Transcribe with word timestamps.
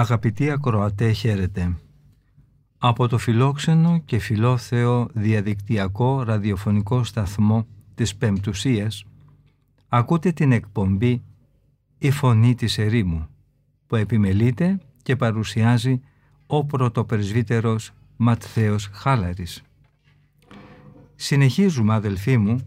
Αγαπητοί 0.00 0.50
ακροατέ 0.50 1.12
χαίρετε. 1.12 1.76
Από 2.78 3.08
το 3.08 3.18
φιλόξενο 3.18 3.98
και 3.98 4.18
φιλόθεο 4.18 5.08
διαδικτυακό 5.12 6.22
ραδιοφωνικό 6.22 7.04
σταθμό 7.04 7.66
της 7.94 8.16
Πεμπτουσίας 8.16 9.04
ακούτε 9.88 10.32
την 10.32 10.52
εκπομπή 10.52 11.22
«Η 11.98 12.10
Φωνή 12.10 12.54
της 12.54 12.78
Ερήμου» 12.78 13.28
που 13.86 13.96
επιμελείται 13.96 14.80
και 15.02 15.16
παρουσιάζει 15.16 16.00
ο 16.46 16.64
πρωτοπρεσβύτερος 16.64 17.90
Ματθαίος 18.16 18.88
Χάλαρης. 18.92 19.62
Συνεχίζουμε 21.14 21.94
αδελφοί 21.94 22.38
μου 22.38 22.60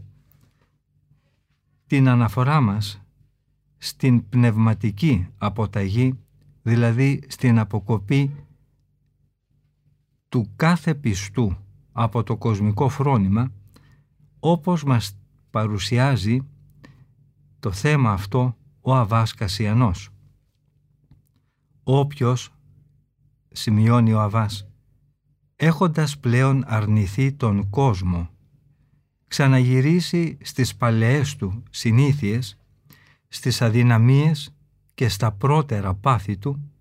την 1.87 2.07
αναφορά 2.07 2.61
μας 2.61 3.01
στην 3.77 4.29
πνευματική 4.29 5.27
αποταγή, 5.37 6.18
δηλαδή 6.63 7.23
στην 7.27 7.59
αποκοπή 7.59 8.35
του 10.29 10.51
κάθε 10.55 10.95
πιστού 10.95 11.57
από 11.91 12.23
το 12.23 12.37
κοσμικό 12.37 12.89
φρόνημα, 12.89 13.51
όπως 14.39 14.84
μας 14.84 15.17
παρουσιάζει 15.49 16.47
το 17.59 17.71
θέμα 17.71 18.11
αυτό 18.11 18.57
ο 18.81 18.95
Αβάς 18.95 19.34
Κασιανός. 19.34 20.09
Όποιος, 21.84 22.53
σημειώνει 23.51 24.13
ο 24.13 24.21
Αβάς, 24.21 24.67
έχοντας 25.55 26.19
πλέον 26.19 26.63
αρνηθεί 26.67 27.31
τον 27.31 27.69
κόσμο, 27.69 28.29
ξαναγυρίσει 29.27 30.37
στις 30.41 30.75
παλαιές 30.75 31.35
του 31.35 31.63
συνήθειες, 31.69 32.57
στις 33.27 33.61
αδυναμίες 33.61 34.55
και 34.94 35.10
στα 35.10 35.32
πρώτερα 35.32 35.94
πάθη 35.94 36.38
του, 36.38 36.72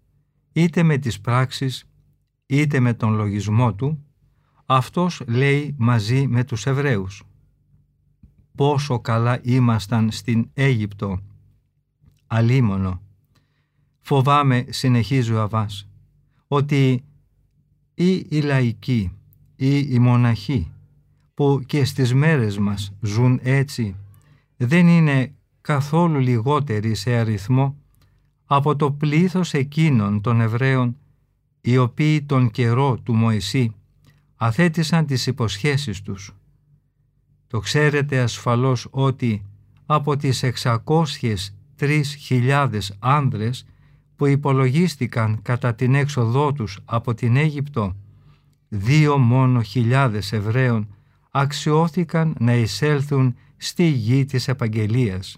είτε 0.53 0.83
με 0.83 0.97
τις 0.99 1.21
πράξεις, 1.21 1.85
είτε 2.47 2.81
με 2.81 2.95
τον 2.95 3.15
λογισμό 3.15 3.75
του, 3.75 4.05
αυτός 4.67 5.23
λέει 5.27 5.75
μαζί 5.79 6.27
με 6.27 6.45
τους 6.45 6.67
Εβραίους. 6.67 7.23
Πόσο 8.55 9.01
καλά 9.01 9.41
ήμασταν 9.43 10.11
στην 10.11 10.51
Αίγυπτο, 10.55 11.19
αλίμονο. 12.27 13.03
Φοβάμαι, 14.01 14.65
συνεχίζει 14.69 15.33
ο 15.33 15.41
Αβάς, 15.41 15.89
ότι 16.47 17.05
ή 17.95 18.27
οι 18.29 18.41
λαϊκοί 18.41 19.13
ή 19.57 19.79
οι 19.79 19.99
μοναχοί 19.99 20.73
που 21.35 21.63
και 21.67 21.85
στις 21.85 22.15
μέρες 22.15 22.59
μας 22.59 22.93
ζουν 23.01 23.41
έτσι 23.43 23.97
δεν 24.57 24.87
είναι 24.87 25.35
καθόλου 25.61 26.19
λιγότεροι 26.19 26.95
σε 26.95 27.17
αριθμό 27.17 27.77
από 28.55 28.77
το 28.77 28.93
πλήθος 28.93 29.55
εκείνων 29.55 30.21
των 30.21 30.41
Εβραίων 30.41 30.97
οι 31.61 31.77
οποίοι 31.77 32.23
τον 32.23 32.51
καιρό 32.51 32.99
του 32.99 33.15
Μωυσή 33.15 33.75
αθέτησαν 34.37 35.07
τις 35.07 35.27
υποσχέσεις 35.27 36.03
τους. 36.03 36.35
Το 37.47 37.59
ξέρετε 37.59 38.21
ασφαλώς 38.21 38.87
ότι 38.91 39.45
από 39.87 40.17
τις 40.17 40.43
603.000 40.43 42.79
άνδρες 42.99 43.67
που 44.17 44.27
υπολογίστηκαν 44.27 45.43
κατά 45.43 45.75
την 45.75 45.95
έξοδό 45.95 46.53
τους 46.53 46.79
από 46.85 47.15
την 47.15 47.37
Αίγυπτο, 47.37 47.97
δύο 48.69 49.19
μόνο 49.19 49.63
χιλιάδες 49.63 50.33
Εβραίων 50.33 50.95
αξιώθηκαν 51.31 52.35
να 52.39 52.55
εισέλθουν 52.55 53.37
στη 53.57 53.89
γη 53.89 54.25
της 54.25 54.49
επαγγελίας. 54.49 55.37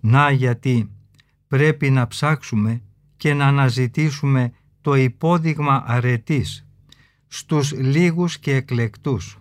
Να 0.00 0.30
γιατί 0.30 0.88
πρέπει 1.54 1.90
να 1.90 2.06
ψάξουμε 2.06 2.82
και 3.16 3.34
να 3.34 3.46
αναζητήσουμε 3.46 4.52
το 4.80 4.94
υπόδειγμα 4.94 5.84
αρετής 5.86 6.66
στους 7.26 7.72
λίγους 7.72 8.38
και 8.38 8.54
εκλεκτούς. 8.54 9.38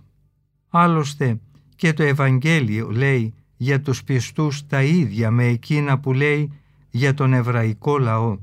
Άλλωστε 0.70 1.40
και 1.76 1.94
το 1.94 2.04
Ευαγγέλιο 2.04 2.92
λέει 2.92 3.34
για 3.58 3.82
τους 3.82 4.04
πιστούς 4.04 4.68
τα 4.68 4.84
ίδια 4.84 5.32
με 5.32 5.46
εκείνα 5.46 6.00
που 6.00 6.14
λέει 6.14 6.52
για 6.90 7.14
τον 7.14 7.34
εβραϊκό 7.34 7.98
λαό. 7.98 8.38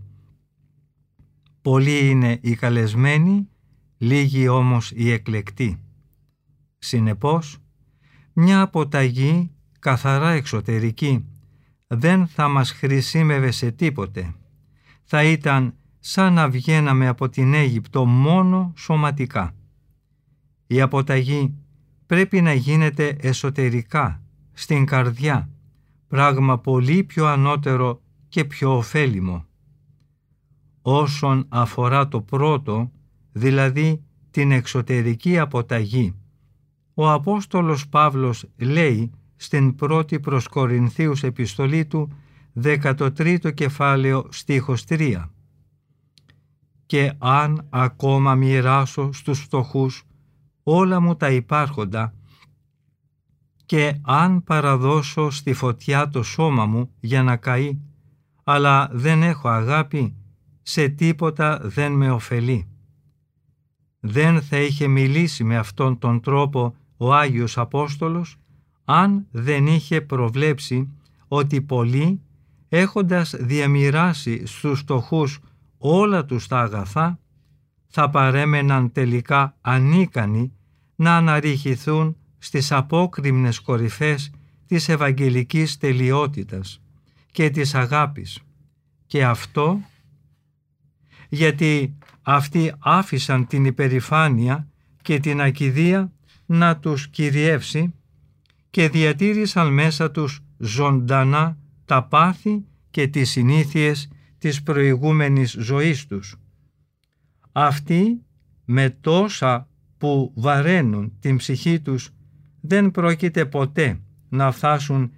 Πολλοί 1.63 2.09
είναι 2.09 2.39
οι 2.41 2.55
καλεσμένοι, 2.55 3.49
λίγοι 3.99 4.49
όμως 4.49 4.93
οι 4.95 5.11
εκλεκτοί. 5.11 5.83
Συνεπώς, 6.79 7.59
μια 8.33 8.61
αποταγή 8.61 9.51
καθαρά 9.79 10.31
εξωτερική 10.31 11.25
δεν 11.93 12.27
θα 12.27 12.49
μας 12.49 12.71
χρησίμευε 12.71 13.51
σε 13.51 13.71
τίποτε. 13.71 14.35
Θα 15.03 15.25
ήταν 15.25 15.75
σαν 15.99 16.33
να 16.33 16.49
βγαίναμε 16.49 17.07
από 17.07 17.29
την 17.29 17.55
Αίγυπτο 17.55 18.05
μόνο 18.05 18.73
σωματικά. 18.77 19.55
Η 20.67 20.81
αποταγή 20.81 21.55
πρέπει 22.07 22.41
να 22.41 22.53
γίνεται 22.53 23.17
εσωτερικά, 23.21 24.23
στην 24.53 24.87
καρδιά, 24.87 25.49
πράγμα 26.09 26.59
πολύ 26.59 27.05
πιο 27.05 27.27
ανώτερο 27.27 28.01
και 28.29 28.45
πιο 28.45 28.77
ωφέλιμο. 28.77 29.45
Όσον 30.83 31.47
αφορά 31.49 32.09
το 32.09 32.21
πρώτο, 32.21 32.91
δηλαδή 33.33 34.03
την 34.31 34.53
εξωτερική 34.53 35.39
αποταγή, 35.39 36.15
ο 36.95 37.11
Απόστολος 37.11 37.89
Παύλος 37.89 38.47
λέει 38.57 39.11
στην 39.43 39.75
πρώτη 39.75 40.21
προς 40.21 40.49
Κορινθίους 40.49 41.23
επιστολή 41.23 41.87
του 41.87 42.13
13ο 42.63 43.55
κεφάλαιο 43.55 44.27
στίχος 44.31 44.85
3 44.89 45.25
«Και 46.87 47.13
αν 47.19 47.67
ακόμα 47.71 48.35
μοιράσω 48.35 49.13
στους 49.13 49.41
φτωχούς 49.41 50.03
όλα 50.63 51.01
μου 51.01 51.17
τα 51.17 51.31
υπάρχοντα 51.31 52.15
και 53.67 53.99
αν 54.03 54.45
παραδώσω 54.45 55.31
στη 55.31 55.53
φωτιά 55.53 56.09
το 56.09 56.23
σώμα 56.23 56.67
μου 56.67 56.91
για 57.01 57.23
να 57.23 57.37
καεί, 57.37 57.79
αλλά 58.45 58.91
δεν 58.93 59.23
έχω 59.23 59.49
αγάπη, 59.49 60.15
σε 60.63 60.89
τίποτα 60.89 61.61
δεν 61.63 61.93
με 61.93 62.11
ωφελεί. 62.11 62.69
Δεν 64.01 64.43
θα 64.43 64.59
είχε 64.59 64.87
μιλήσει 64.87 65.45
με 65.45 65.57
αυτόν 65.57 65.99
τον 65.99 66.21
τρόπο 66.21 66.75
ο 66.97 67.15
Άγιος 67.15 67.59
Απόστολος 67.59 68.41
αν 68.93 69.27
δεν 69.31 69.67
είχε 69.67 70.01
προβλέψει 70.01 70.89
ότι 71.29 71.63
πολλοί 71.63 72.21
έχοντας 72.69 73.35
διαμοιράσει 73.39 74.47
στους 74.47 74.79
στοχούς 74.79 75.41
όλα 75.79 76.25
τους 76.25 76.47
τα 76.47 76.61
αγαθά 76.61 77.19
θα 77.87 78.11
παρέμεναν 78.11 78.93
τελικά 78.93 79.57
ανίκανοι 79.61 80.53
να 80.95 81.17
αναρριχηθούν 81.17 82.17
στις 82.39 82.73
απόκριμνες 82.73 83.61
κορυφές 83.61 84.31
της 84.67 84.89
Ευαγγελικής 84.89 85.77
τελειότητας 85.77 86.83
και 87.33 87.51
της 87.51 87.75
αγάπης. 87.75 88.39
Και 89.07 89.25
αυτό 89.25 89.81
γιατί 91.29 91.99
αυτοί 92.23 92.73
άφησαν 92.79 93.47
την 93.47 93.65
υπερηφάνεια 93.65 94.69
και 95.03 95.21
την 95.21 95.41
ακιδεία 95.41 96.13
να 96.47 96.77
τους 96.77 97.09
κυριεύσει 97.09 97.95
και 98.71 98.89
διατήρησαν 98.89 99.73
μέσα 99.73 100.11
τους 100.11 100.45
ζωντανά 100.59 101.59
τα 101.85 102.05
πάθη 102.05 102.65
και 102.91 103.09
τις 103.09 103.31
συνήθειες 103.31 104.09
της 104.39 104.63
προηγούμενης 104.63 105.57
ζωής 105.59 106.07
τους. 106.07 106.37
Αυτοί 107.53 108.23
με 108.65 108.91
τόσα 108.91 109.69
που 109.99 110.33
βαραίνουν 110.37 111.13
την 111.21 111.37
ψυχή 111.37 111.81
τους 111.81 112.11
δεν 112.61 112.91
πρόκειται 112.91 113.47
ποτέ 113.47 114.01
να 114.29 114.53
φτάσουν 114.53 115.13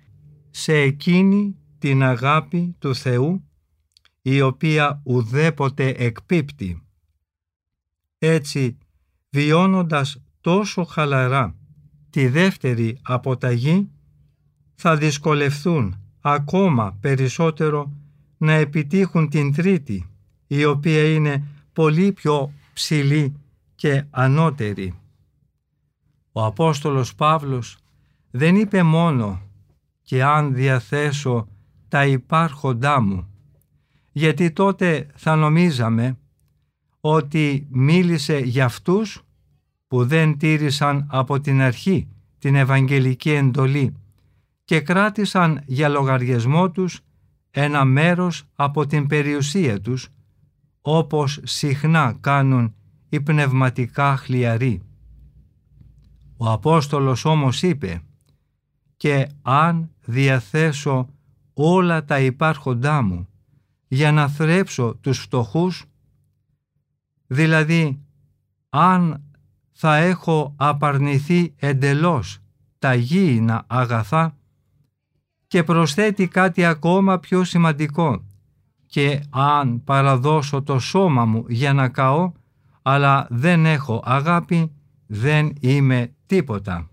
σε 0.50 0.74
εκείνη 0.74 1.56
την 1.78 2.02
αγάπη 2.02 2.76
του 2.78 2.94
Θεού 2.94 3.44
η 4.22 4.40
οποία 4.40 5.00
ουδέποτε 5.04 5.88
εκπίπτει. 5.88 6.82
Έτσι, 8.18 8.78
βιώνοντας 9.30 10.22
τόσο 10.40 10.84
χαλαρά 10.84 11.56
τη 12.12 12.28
δεύτερη 12.28 12.98
αποταγή, 13.02 13.88
θα 14.74 14.96
δυσκολευθούν 14.96 15.96
ακόμα 16.20 16.96
περισσότερο 17.00 17.92
να 18.36 18.52
επιτύχουν 18.52 19.28
την 19.28 19.54
τρίτη, 19.54 20.10
η 20.46 20.64
οποία 20.64 21.12
είναι 21.14 21.44
πολύ 21.72 22.12
πιο 22.12 22.52
ψηλή 22.72 23.34
και 23.74 24.04
ανώτερη. 24.10 24.94
Ο 26.32 26.44
Απόστολος 26.44 27.14
Παύλος 27.14 27.78
δεν 28.30 28.56
είπε 28.56 28.82
μόνο 28.82 29.40
«και 30.02 30.22
αν 30.22 30.54
διαθέσω 30.54 31.48
τα 31.88 32.06
υπάρχοντά 32.06 33.00
μου», 33.00 33.28
γιατί 34.12 34.50
τότε 34.50 35.06
θα 35.14 35.36
νομίζαμε 35.36 36.18
ότι 37.00 37.66
μίλησε 37.70 38.38
για 38.38 38.64
αυτούς 38.64 39.22
που 39.92 40.06
δεν 40.06 40.38
τήρησαν 40.38 41.06
από 41.10 41.40
την 41.40 41.60
αρχή 41.60 42.08
την 42.38 42.54
Ευαγγελική 42.54 43.30
εντολή 43.30 43.94
και 44.64 44.80
κράτησαν 44.80 45.62
για 45.66 45.88
λογαριασμό 45.88 46.70
τους 46.70 47.00
ένα 47.50 47.84
μέρος 47.84 48.44
από 48.54 48.86
την 48.86 49.06
περιουσία 49.06 49.80
τους, 49.80 50.08
όπως 50.80 51.40
συχνά 51.42 52.16
κάνουν 52.20 52.74
οι 53.08 53.20
πνευματικά 53.20 54.16
χλιαροί. 54.16 54.82
Ο 56.36 56.50
Απόστολος 56.50 57.24
όμως 57.24 57.62
είπε 57.62 58.02
«Και 58.96 59.28
αν 59.42 59.90
διαθέσω 60.04 61.08
όλα 61.52 62.04
τα 62.04 62.20
υπάρχοντά 62.20 63.02
μου 63.02 63.28
για 63.88 64.12
να 64.12 64.28
θρέψω 64.28 64.94
τους 65.00 65.18
φτωχούς, 65.18 65.84
δηλαδή 67.26 68.00
αν 68.68 69.22
θα 69.72 69.96
έχω 69.96 70.54
απαρνηθεί 70.56 71.54
εντελώς 71.56 72.38
τα 72.78 72.94
γήινα 72.94 73.64
αγαθά 73.66 74.36
και 75.46 75.62
προσθέτει 75.62 76.28
κάτι 76.28 76.64
ακόμα 76.64 77.18
πιο 77.18 77.44
σημαντικό 77.44 78.24
και 78.86 79.20
αν 79.30 79.84
παραδώσω 79.84 80.62
το 80.62 80.78
σώμα 80.78 81.24
μου 81.24 81.44
για 81.48 81.72
να 81.72 81.88
καώ 81.88 82.32
αλλά 82.82 83.26
δεν 83.30 83.66
έχω 83.66 84.02
αγάπη 84.04 84.72
δεν 85.06 85.52
είμαι 85.60 86.14
τίποτα. 86.26 86.90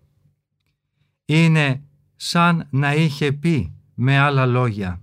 Είναι 1.26 1.84
σαν 2.16 2.68
να 2.70 2.94
είχε 2.94 3.32
πει 3.32 3.74
με 3.94 4.18
άλλα 4.18 4.46
λόγια 4.46 5.02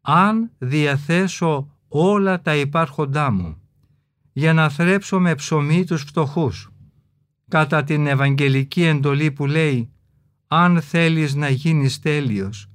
«Αν 0.00 0.50
διαθέσω 0.58 1.68
όλα 1.88 2.40
τα 2.40 2.56
υπάρχοντά 2.56 3.30
μου 3.30 3.56
για 4.32 4.52
να 4.52 4.68
θρέψω 4.68 5.20
με 5.20 5.34
ψωμί 5.34 5.84
τους 5.84 6.02
φτωχούς» 6.02 6.73
κατά 7.48 7.84
την 7.84 8.06
Ευαγγελική 8.06 8.82
εντολή 8.82 9.30
που 9.30 9.46
λέει 9.46 9.90
«Αν 10.48 10.80
θέλεις 10.80 11.34
να 11.34 11.48
γίνεις 11.48 11.98
τέλειος, 11.98 12.70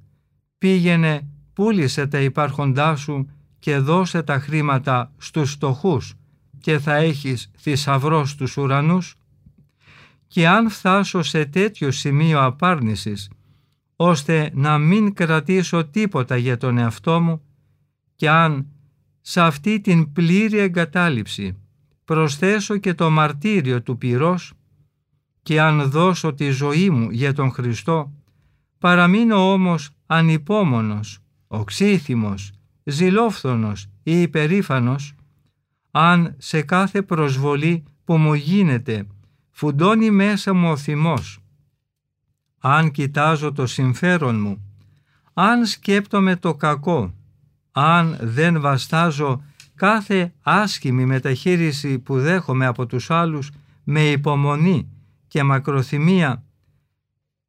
πήγαινε, 0.58 1.28
πούλησε 1.52 2.06
τα 2.06 2.20
υπάρχοντά 2.20 2.96
σου 2.96 3.30
και 3.58 3.78
δώσε 3.78 4.22
τα 4.22 4.38
χρήματα 4.38 5.12
στους 5.16 5.52
φτωχούς 5.52 6.14
και 6.60 6.78
θα 6.78 6.94
έχεις 6.94 7.50
θησαυρό 7.56 8.24
στους 8.24 8.56
ουρανούς» 8.56 9.14
και 10.26 10.48
αν 10.48 10.70
φτάσω 10.70 11.22
σε 11.22 11.44
τέτοιο 11.44 11.90
σημείο 11.90 12.44
απάρνησης, 12.44 13.30
ώστε 13.96 14.50
να 14.54 14.78
μην 14.78 15.14
κρατήσω 15.14 15.84
τίποτα 15.84 16.36
για 16.36 16.56
τον 16.56 16.78
εαυτό 16.78 17.20
μου 17.20 17.42
και 18.16 18.30
αν 18.30 18.66
σε 19.20 19.40
αυτή 19.40 19.80
την 19.80 20.12
πλήρη 20.12 20.58
εγκατάλειψη 20.58 21.56
προσθέσω 22.04 22.76
και 22.76 22.94
το 22.94 23.10
μαρτύριο 23.10 23.82
του 23.82 23.98
πυρός 23.98 24.52
και 25.50 25.60
αν 25.60 25.90
δώσω 25.90 26.34
τη 26.34 26.50
ζωή 26.50 26.90
μου 26.90 27.10
για 27.10 27.32
τον 27.32 27.50
Χριστό, 27.52 28.12
παραμείνω 28.78 29.52
όμως 29.52 29.90
ανυπόμονος, 30.06 31.18
οξύθυμος, 31.46 32.52
ζηλόφθονος 32.84 33.86
ή 34.02 34.20
υπερήφανος, 34.20 35.14
αν 35.90 36.34
σε 36.38 36.62
κάθε 36.62 37.02
προσβολή 37.02 37.84
που 38.04 38.16
μου 38.16 38.34
γίνεται 38.34 39.06
φουντώνει 39.50 40.10
μέσα 40.10 40.54
μου 40.54 40.70
ο 40.70 40.76
θυμός. 40.76 41.38
Αν 42.58 42.90
κοιτάζω 42.90 43.52
το 43.52 43.66
συμφέρον 43.66 44.40
μου, 44.40 44.74
αν 45.34 45.66
σκέπτομαι 45.66 46.36
το 46.36 46.54
κακό, 46.54 47.14
αν 47.72 48.18
δεν 48.20 48.60
βαστάζω 48.60 49.42
κάθε 49.74 50.32
άσχημη 50.42 51.04
μεταχείριση 51.04 51.98
που 51.98 52.20
δέχομαι 52.20 52.66
από 52.66 52.86
τους 52.86 53.10
άλλους 53.10 53.50
με 53.84 54.10
υπομονή 54.10 54.88
και 55.30 55.42
μακροθυμία, 55.42 56.44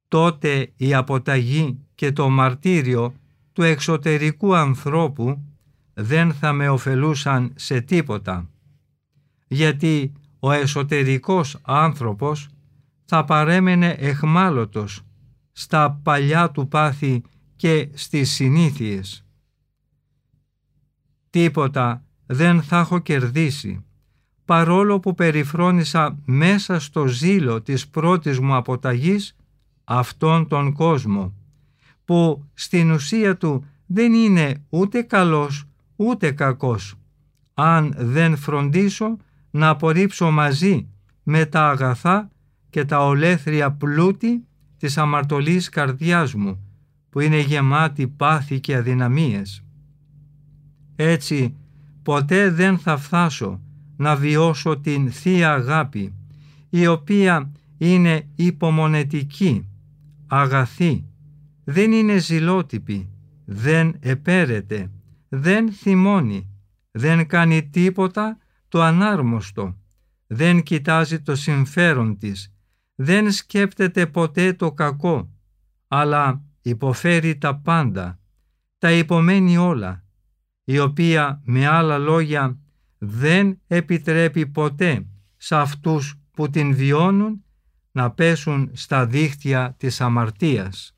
τότε 0.07 0.72
η 0.75 0.94
αποταγή 0.94 1.80
και 1.95 2.12
το 2.12 2.30
μαρτύριο 2.30 3.13
του 3.54 3.62
εξωτερικού 3.62 4.56
ανθρώπου 4.56 5.42
δεν 5.94 6.33
θα 6.33 6.54
με 6.54 6.69
ωφελούσαν 6.69 7.51
σε 7.56 7.81
τίποτα. 7.81 8.50
Γιατί 9.48 10.13
ο 10.39 10.51
εσωτερικός 10.51 11.57
άνθρωπος 11.62 12.48
θα 13.06 13.24
παρέμενε 13.25 13.89
εχμάλωτος 13.89 15.01
στα 15.51 16.00
παλιά 16.04 16.51
του 16.51 16.68
πάθη 16.68 17.22
και 17.56 17.89
στις 17.94 18.31
συνήθειες. 18.31 19.25
Τίποτα 21.30 22.04
δεν 22.25 22.62
θα 22.62 22.80
έχω 22.80 23.00
κερδίσει, 23.00 23.86
παρόλο 24.51 25.00
που 25.00 25.15
περιφρόνησα 25.15 26.18
μέσα 26.25 26.80
στο 26.80 27.07
ζήλο 27.07 27.62
της 27.62 27.88
πρώτης 27.88 28.39
μου 28.39 28.56
αποταγής 28.56 29.36
αυτόν 29.83 30.48
τον 30.48 30.74
κόσμο, 30.74 31.33
που 32.06 32.45
στην 32.53 32.92
ουσία 32.92 33.38
του 33.38 33.65
δεν 33.86 34.13
είναι 34.13 34.63
ούτε 34.69 35.01
καλός 35.01 35.65
ούτε 35.95 36.31
κακός, 36.31 36.95
αν 37.53 37.94
δεν 37.98 38.38
φροντίσω 38.38 39.18
να 39.51 39.69
απορρίψω 39.69 40.31
μαζί 40.31 40.88
με 41.24 41.45
τα 41.45 41.69
αγαθά 41.69 42.30
και 42.69 42.86
τα 42.86 43.06
ολέθρια 43.06 43.71
πλούτη 43.71 44.45
της 44.77 44.98
αμαρτωλής 44.98 45.69
καρδιάς 45.69 46.33
μου, 46.33 46.59
που 47.09 47.19
είναι 47.19 47.39
γεμάτη 47.39 48.07
πάθη 48.07 48.59
και 48.59 48.75
αδυναμίες. 48.75 49.63
Έτσι, 50.95 51.56
ποτέ 52.03 52.50
δεν 52.50 52.77
θα 52.77 52.98
φτάσω 52.98 53.59
να 54.01 54.15
βιώσω 54.15 54.80
την 54.80 55.12
Θεία 55.12 55.53
Αγάπη, 55.53 56.13
η 56.69 56.88
οποία 56.88 57.51
είναι 57.77 58.30
υπομονετική, 58.36 59.69
αγαθή, 60.27 61.06
δεν 61.63 61.92
είναι 61.92 62.18
ζηλότυπη, 62.18 63.09
δεν 63.45 63.96
επέρεται, 64.00 64.91
δεν 65.29 65.72
θυμώνει, 65.72 66.50
δεν 66.91 67.27
κάνει 67.27 67.70
τίποτα 67.70 68.38
το 68.67 68.81
ανάρμοστο, 68.81 69.77
δεν 70.27 70.63
κοιτάζει 70.63 71.22
το 71.22 71.36
συμφέρον 71.36 72.17
της, 72.17 72.53
δεν 72.96 73.31
σκέπτεται 73.31 74.08
ποτέ 74.08 74.53
το 74.53 74.72
κακό, 74.72 75.29
αλλά 75.88 76.43
υποφέρει 76.62 77.38
τα 77.38 77.55
πάντα, 77.55 78.20
τα 78.77 78.91
υπομένει 78.91 79.58
όλα, 79.58 80.03
η 80.63 80.79
οποία 80.79 81.41
με 81.46 81.67
άλλα 81.67 81.98
λόγια 81.98 82.61
δεν 83.03 83.62
επιτρέπει 83.67 84.48
ποτέ 84.48 85.05
σε 85.38 85.55
αυτούς 85.55 86.15
που 86.31 86.50
την 86.50 86.75
βιώνουν 86.75 87.43
να 87.91 88.12
πέσουν 88.12 88.70
στα 88.74 89.05
δίχτυα 89.05 89.75
της 89.77 90.01
αμαρτίας. 90.01 90.96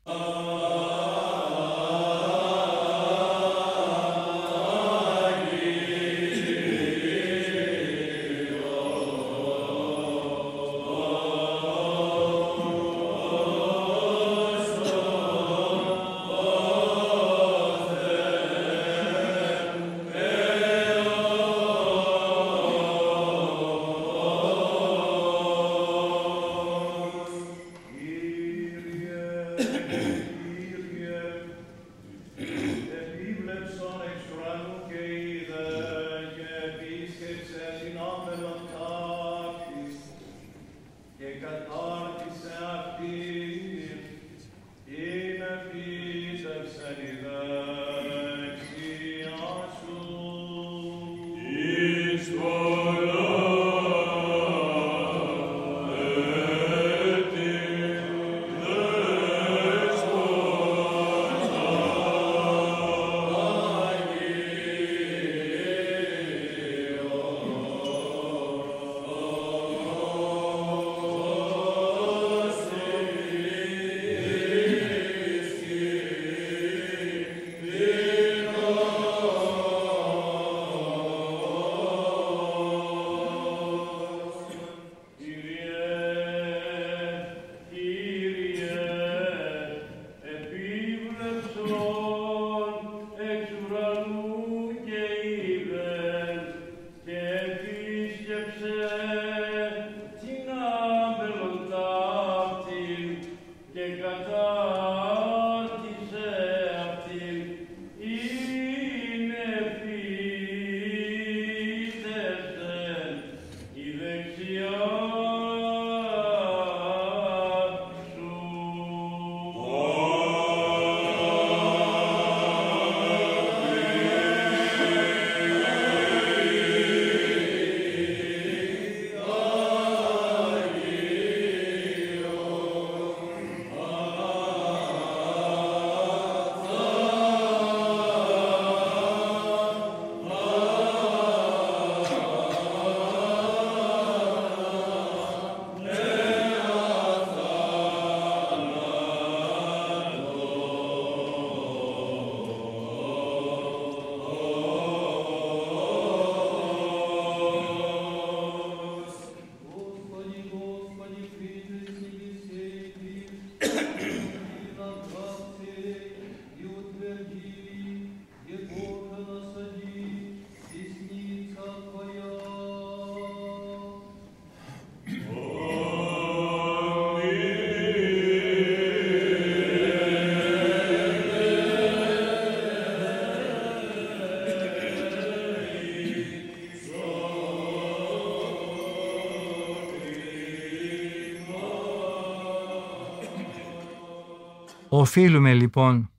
Οφείλουμε 194.96 195.54
λοιπόν 195.54 196.10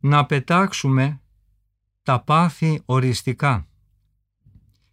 να 0.00 0.26
πετάξουμε 0.26 1.20
τα 2.02 2.20
πάθη 2.20 2.82
οριστικά 2.84 3.68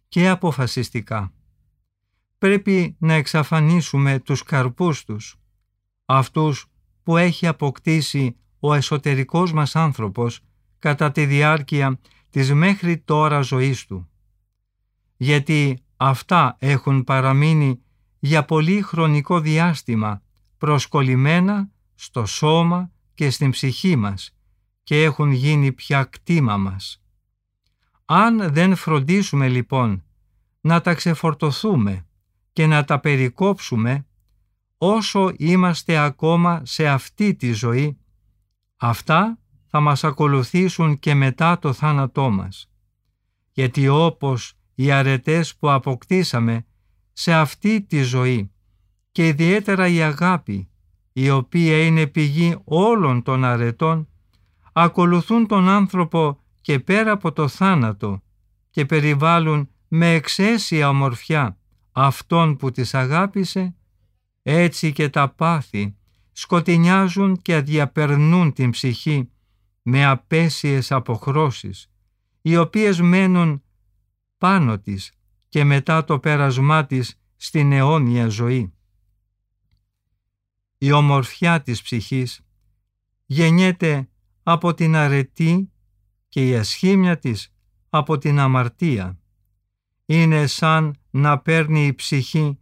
και 0.08 0.28
αποφασιστικά. 0.28 1.32
Πρέπει 2.38 2.96
να 2.98 3.12
εξαφανίσουμε 3.12 4.18
τους 4.18 4.42
καρπούς 4.42 5.04
τους, 5.04 5.36
αυτούς 6.04 6.66
που 7.02 7.16
έχει 7.16 7.46
αποκτήσει 7.46 8.36
ο 8.58 8.74
εσωτερικός 8.74 9.52
μας 9.52 9.76
άνθρωπος 9.76 10.40
κατά 10.78 11.10
τη 11.10 11.26
διάρκεια 11.26 12.00
της 12.30 12.52
μέχρι 12.52 12.98
τώρα 12.98 13.40
ζωής 13.40 13.86
του. 13.86 14.08
Γιατί 15.16 15.78
αυτά 15.96 16.56
έχουν 16.58 17.04
παραμείνει 17.04 17.82
για 18.18 18.44
πολύ 18.44 18.82
χρονικό 18.82 19.40
διάστημα 19.40 20.22
προσκολλημένα 20.58 21.72
στο 21.94 22.26
σώμα 22.26 22.90
και 23.14 23.30
στην 23.30 23.50
ψυχή 23.50 23.96
μας 23.96 24.36
και 24.82 25.02
έχουν 25.02 25.32
γίνει 25.32 25.72
πια 25.72 26.04
κτήμα 26.04 26.56
μας. 26.56 27.02
Αν 28.04 28.52
δεν 28.52 28.74
φροντίσουμε 28.74 29.48
λοιπόν 29.48 30.04
να 30.60 30.80
τα 30.80 30.94
ξεφορτωθούμε 30.94 32.06
και 32.52 32.66
να 32.66 32.84
τα 32.84 33.00
περικόψουμε 33.00 34.06
όσο 34.78 35.32
είμαστε 35.36 35.96
ακόμα 35.96 36.62
σε 36.64 36.88
αυτή 36.88 37.34
τη 37.34 37.52
ζωή, 37.52 37.98
αυτά 38.76 39.38
θα 39.66 39.80
μας 39.80 40.04
ακολουθήσουν 40.04 40.98
και 40.98 41.14
μετά 41.14 41.58
το 41.58 41.72
θάνατό 41.72 42.30
μας. 42.30 42.70
Γιατί 43.52 43.88
όπως 43.88 44.54
οι 44.74 44.90
αρετές 44.90 45.56
που 45.56 45.70
αποκτήσαμε 45.70 46.66
σε 47.12 47.34
αυτή 47.34 47.82
τη 47.82 48.02
ζωή 48.02 48.52
και 49.12 49.26
ιδιαίτερα 49.26 49.88
η 49.88 50.02
αγάπη 50.02 50.68
η 51.16 51.30
οποία 51.30 51.84
είναι 51.84 52.06
πηγή 52.06 52.56
όλων 52.64 53.22
των 53.22 53.44
αρετών, 53.44 54.08
ακολουθούν 54.72 55.46
τον 55.46 55.68
άνθρωπο 55.68 56.40
και 56.60 56.80
πέρα 56.80 57.12
από 57.12 57.32
το 57.32 57.48
θάνατο 57.48 58.22
και 58.70 58.86
περιβάλλουν 58.86 59.68
με 59.88 60.14
εξαίσια 60.14 60.88
ομορφιά 60.88 61.58
αυτόν 61.92 62.56
που 62.56 62.70
τις 62.70 62.94
αγάπησε, 62.94 63.74
έτσι 64.42 64.92
και 64.92 65.08
τα 65.08 65.28
πάθη 65.28 65.96
σκοτεινιάζουν 66.32 67.42
και 67.42 67.54
αδιαπερνούν 67.54 68.52
την 68.52 68.70
ψυχή 68.70 69.30
με 69.82 70.04
απέσιες 70.06 70.92
αποχρώσεις, 70.92 71.90
οι 72.40 72.56
οποίες 72.56 73.00
μένουν 73.00 73.62
πάνω 74.38 74.78
της 74.78 75.12
και 75.48 75.64
μετά 75.64 76.04
το 76.04 76.18
πέρασμά 76.18 76.86
της 76.86 77.20
στην 77.36 77.72
αιώνια 77.72 78.28
ζωή 78.28 78.74
η 80.78 80.92
ομορφιά 80.92 81.62
της 81.62 81.82
ψυχής 81.82 82.40
γεννιέται 83.26 84.08
από 84.42 84.74
την 84.74 84.96
αρετή 84.96 85.72
και 86.28 86.48
η 86.48 86.56
ασχήμια 86.56 87.18
της 87.18 87.54
από 87.88 88.18
την 88.18 88.38
αμαρτία. 88.38 89.18
Είναι 90.06 90.46
σαν 90.46 90.94
να 91.10 91.38
παίρνει 91.38 91.86
η 91.86 91.94
ψυχή 91.94 92.58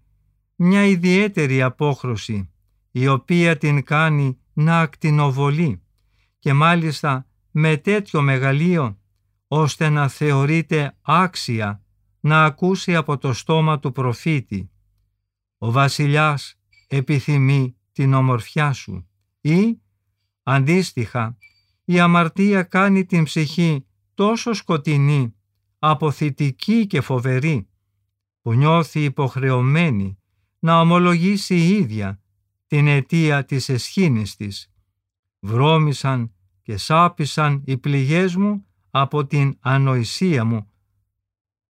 μια 0.56 0.84
ιδιαίτερη 0.84 1.62
απόχρωση 1.62 2.50
η 2.90 3.08
οποία 3.08 3.56
την 3.56 3.84
κάνει 3.84 4.38
να 4.52 4.80
ακτινοβολεί 4.80 5.82
και 6.38 6.52
μάλιστα 6.52 7.26
με 7.50 7.76
τέτοιο 7.76 8.22
μεγαλείο 8.22 8.98
ώστε 9.48 9.88
να 9.88 10.08
θεωρείται 10.08 10.96
άξια 11.02 11.82
να 12.20 12.44
ακούσει 12.44 12.94
από 12.94 13.18
το 13.18 13.32
στόμα 13.32 13.78
του 13.78 13.92
προφήτη. 13.92 14.70
Ο 15.58 15.70
βασιλιάς 15.70 16.58
επιθυμεί 16.88 17.76
την 17.92 18.14
ομορφιά 18.14 18.72
σου 18.72 19.08
ή 19.40 19.80
αντίστοιχα 20.42 21.36
η 21.84 22.00
αμαρτία 22.00 22.62
κάνει 22.62 23.04
την 23.04 23.24
ψυχή 23.24 23.86
τόσο 24.14 24.52
σκοτεινή, 24.52 25.34
αποθητική 25.78 26.86
και 26.86 27.00
φοβερή 27.00 27.68
που 28.42 28.52
νιώθει 28.52 29.04
υποχρεωμένη 29.04 30.18
να 30.58 30.80
ομολογήσει 30.80 31.54
η 31.54 31.68
ίδια 31.68 32.20
την 32.66 32.86
αιτία 32.86 33.44
της 33.44 33.68
εσχήνης 33.68 34.36
της. 34.36 34.72
Βρώμησαν 35.40 36.32
και 36.62 36.76
σάπισαν 36.76 37.62
οι 37.64 37.78
πληγές 37.78 38.36
μου 38.36 38.66
από 38.90 39.26
την 39.26 39.56
ανοησία 39.60 40.44
μου 40.44 40.70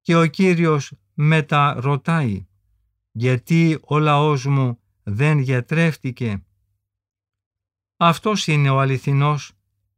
και 0.01 0.17
ο 0.17 0.27
Κύριος 0.27 0.93
μετα 1.15 1.81
ρωτάει 1.81 2.47
γιατί 3.13 3.79
ο 3.83 3.99
λαός 3.99 4.47
μου 4.47 4.82
δεν 5.03 5.39
γιατρεύτηκε. 5.39 6.45
Αυτός 7.97 8.47
είναι 8.47 8.71
ο 8.71 8.81
αληθινός 8.81 9.53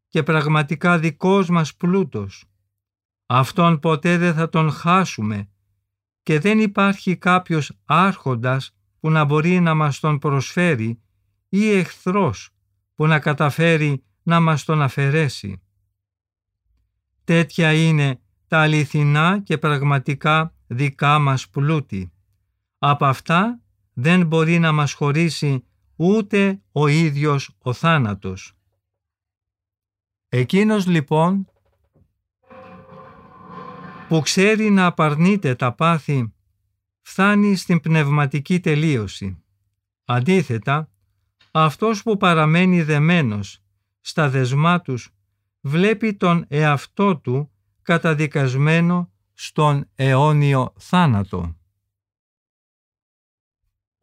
και 0.08 0.22
πραγματικά 0.22 0.98
δικός 0.98 1.48
μας 1.48 1.74
πλούτος. 1.74 2.44
Αυτόν 3.26 3.78
ποτέ 3.78 4.18
δεν 4.18 4.34
θα 4.34 4.48
τον 4.48 4.70
χάσουμε 4.70 5.48
και 6.22 6.38
δεν 6.40 6.60
υπάρχει 6.60 7.16
κάποιος 7.16 7.72
άρχοντας 7.84 8.76
που 9.00 9.10
να 9.10 9.24
μπορεί 9.24 9.60
να 9.60 9.74
μας 9.74 10.00
τον 10.00 10.18
προσφέρει 10.18 11.02
ή 11.48 11.70
εχθρός 11.70 12.50
που 12.94 13.06
να 13.06 13.18
καταφέρει 13.18 14.04
να 14.22 14.40
μας 14.40 14.64
τον 14.64 14.82
αφαιρέσει. 14.82 15.62
Τέτοια 17.24 17.72
είναι 17.72 18.20
τα 18.46 18.60
αληθινά 18.60 19.40
και 19.40 19.58
πραγματικά 19.58 20.54
δικά 20.66 21.18
μας 21.18 21.48
πλούτη. 21.48 22.12
Από 22.78 23.04
αυτά 23.04 23.60
δεν 23.94 24.26
μπορεί 24.26 24.58
να 24.58 24.72
μας 24.72 24.92
χωρίσει 24.92 25.64
ούτε 25.96 26.62
ο 26.72 26.86
ίδιος 26.86 27.56
ο 27.58 27.72
θάνατος. 27.72 28.52
Εκείνος 30.28 30.86
λοιπόν 30.86 31.48
που 34.08 34.20
ξέρει 34.20 34.70
να 34.70 34.86
απαρνείται 34.86 35.54
τα 35.54 35.72
πάθη 35.72 36.34
φτάνει 37.00 37.56
στην 37.56 37.80
πνευματική 37.80 38.60
τελείωση. 38.60 39.42
Αντίθετα, 40.04 40.90
αυτός 41.50 42.02
που 42.02 42.16
παραμένει 42.16 42.82
δεμένος 42.82 43.62
στα 44.00 44.28
δεσμά 44.28 44.80
τους 44.80 45.14
βλέπει 45.60 46.14
τον 46.14 46.44
εαυτό 46.48 47.16
του 47.16 47.50
καταδικασμένο 47.82 49.12
στον 49.32 49.88
αιώνιο 49.94 50.72
θάνατο. 50.78 51.56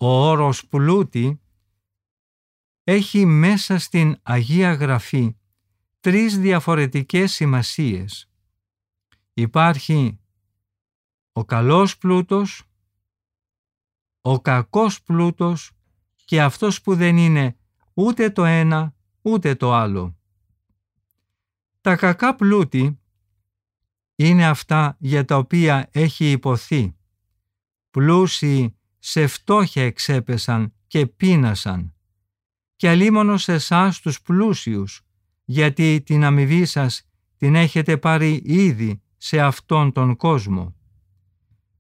Ο 0.04 0.30
όρος 0.30 0.68
πλούτη 0.68 1.42
έχει 2.84 3.26
μέσα 3.26 3.80
στην 3.80 4.20
Αγία 4.24 4.74
Γραφή 4.74 5.36
τρεις 6.00 6.40
διαφορετικές 6.40 7.32
σημασίες. 7.32 8.32
Υπάρχει 9.34 10.20
ο 11.32 11.46
καλός 11.46 11.98
πλούτος, 11.98 12.64
ο 14.22 14.42
κακός 14.42 15.02
πλούτος 15.02 15.72
και 16.26 16.42
αυτός 16.42 16.82
που 16.82 16.96
δεν 16.96 17.18
είναι 17.18 17.58
ούτε 17.94 18.30
το 18.30 18.46
ένα 18.46 18.96
ούτε 19.22 19.56
το 19.56 19.74
άλλο. 19.74 20.18
Τα 21.82 21.96
κακά 21.96 22.36
πλούτη 22.36 23.00
είναι 24.16 24.48
αυτά 24.48 24.98
για 25.00 25.26
τα 25.26 25.38
οποία 25.38 25.90
έχει 25.92 26.32
υποθεί. 26.32 26.96
Πλούσιοι 27.90 28.76
σε 29.04 29.28
φτώχεια 29.28 29.84
εξέπεσαν 29.84 30.74
και 30.88 31.06
πείνασαν 31.06 31.94
και 32.76 32.90
αλίμονος 32.90 33.44
σε 33.44 33.54
εσάς 33.54 34.00
τους 34.00 34.22
πλούσιους, 34.22 35.02
γιατί 35.46 36.02
την 36.06 36.24
αμοιβή 36.24 36.66
σας 36.66 37.10
την 37.38 37.56
έχετε 37.56 37.98
πάρει 37.98 38.42
ήδη 38.46 39.02
σε 39.18 39.40
αυτόν 39.40 39.92
τον 39.92 40.16
κόσμο. 40.16 40.76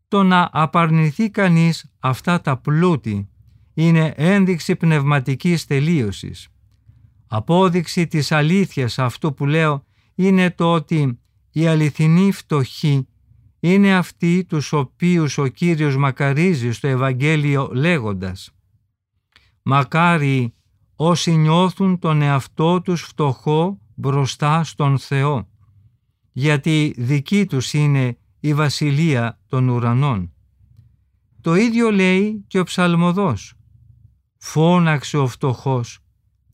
Το 0.08 0.24
να 0.24 0.50
απαρνηθεί 0.51 1.30
κανείς 1.30 1.92
αυτά 2.00 2.42
τα 2.42 2.58
πλούτη 2.58 3.30
είναι 3.74 4.13
ένδειξη 4.16 4.75
πνευματικής 4.75 5.66
τελείωσης. 5.66 6.48
Απόδειξη 7.28 8.08
της 8.08 8.32
αλήθειας 8.32 9.00
αυτού 9.00 9.34
που 9.34 9.46
λέω 9.46 9.86
είναι 10.16 10.51
το 10.51 10.74
ότι 10.74 11.20
η 11.51 11.68
αληθινή 11.68 12.32
φτωχή 12.32 13.08
είναι 13.63 13.96
αυτοί 13.96 14.46
τους 14.46 14.74
οποίους 14.74 15.38
ο 15.38 15.48
Κύριος 15.48 15.98
μακαρίζει 15.98 16.72
στο 16.72 16.88
Ευαγγέλιο 16.88 17.70
λέγοντας 17.74 18.51
«Μακάρι 19.62 20.53
όσοι 20.96 21.32
νιώθουν 21.32 22.00
τον 22.00 22.22
εαυτό 22.22 22.82
τους 22.82 23.01
φτωχό 23.01 23.80
μπροστά 23.96 24.63
στον 24.63 24.98
Θεό, 24.98 25.50
γιατί 26.32 26.94
δική 26.98 27.46
τους 27.46 27.74
είναι 27.74 28.18
η 28.39 28.53
βασιλεία 28.53 29.39
των 29.48 29.70
ουρανών. 29.70 30.34
Το 31.41 31.56
ίδιο 31.56 31.91
λέει 31.91 32.46
και 32.48 32.60
ο 32.60 32.63
ψαλμοδός. 32.63 33.53
Φώναξε 34.38 35.18
ο 35.18 35.27
φτωχός 35.27 36.00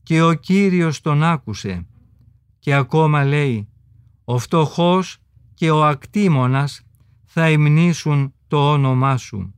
και 0.02 0.22
ο 0.22 0.32
Κύριος 0.32 1.00
τον 1.00 1.22
άκουσε. 1.22 1.86
Και 2.58 2.74
ακόμα 2.74 3.24
λέει 3.24 3.68
«Ο 4.24 4.38
φτωχός 4.38 5.18
και 5.54 5.70
ο 5.70 5.84
ακτήμονας 5.84 6.82
θα 7.30 7.50
υμνήσουν 7.50 8.34
το 8.46 8.72
όνομά 8.72 9.16
σου». 9.16 9.54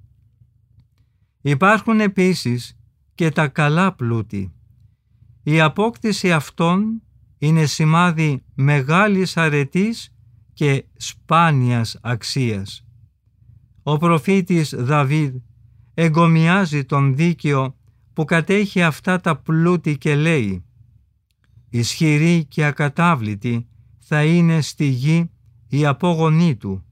Υπάρχουν 1.41 2.01
επίσης 2.01 2.79
και 3.15 3.31
τα 3.31 3.49
καλά 3.49 3.95
πλούτη. 3.95 4.53
Η 5.43 5.61
απόκτηση 5.61 6.33
αυτών 6.33 7.03
είναι 7.39 7.67
σημάδι 7.67 8.45
μεγάλης 8.55 9.37
αρετής 9.37 10.15
και 10.53 10.85
σπάνιας 10.97 11.99
αξίας. 12.03 12.85
Ο 13.83 13.97
προφήτης 13.97 14.75
Δαβίδ 14.79 15.35
εγκομιάζει 15.95 16.85
τον 16.85 17.17
δίκαιο 17.17 17.77
που 18.13 18.25
κατέχει 18.25 18.83
αυτά 18.83 19.21
τα 19.21 19.37
πλούτη 19.37 19.99
και 19.99 20.17
λέει 20.17 20.65
«Ισχυρή 21.69 22.45
και 22.45 22.65
ακατάβλητη 22.65 23.69
θα 23.99 24.25
είναι 24.25 24.61
στη 24.61 24.85
γη 24.85 25.31
η 25.69 25.87
απόγονή 25.87 26.57
του, 26.57 26.85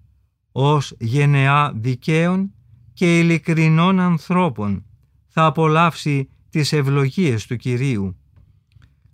ως 0.61 0.95
γενεά 0.99 1.73
δικαίων 1.75 2.55
και 2.93 3.19
ειλικρινών 3.19 4.01
ανθρώπων 4.01 4.85
θα 5.29 5.45
απολαύσει 5.45 6.29
τις 6.51 6.73
ευλογίες 6.73 7.47
του 7.47 7.57
Κυρίου. 7.57 8.17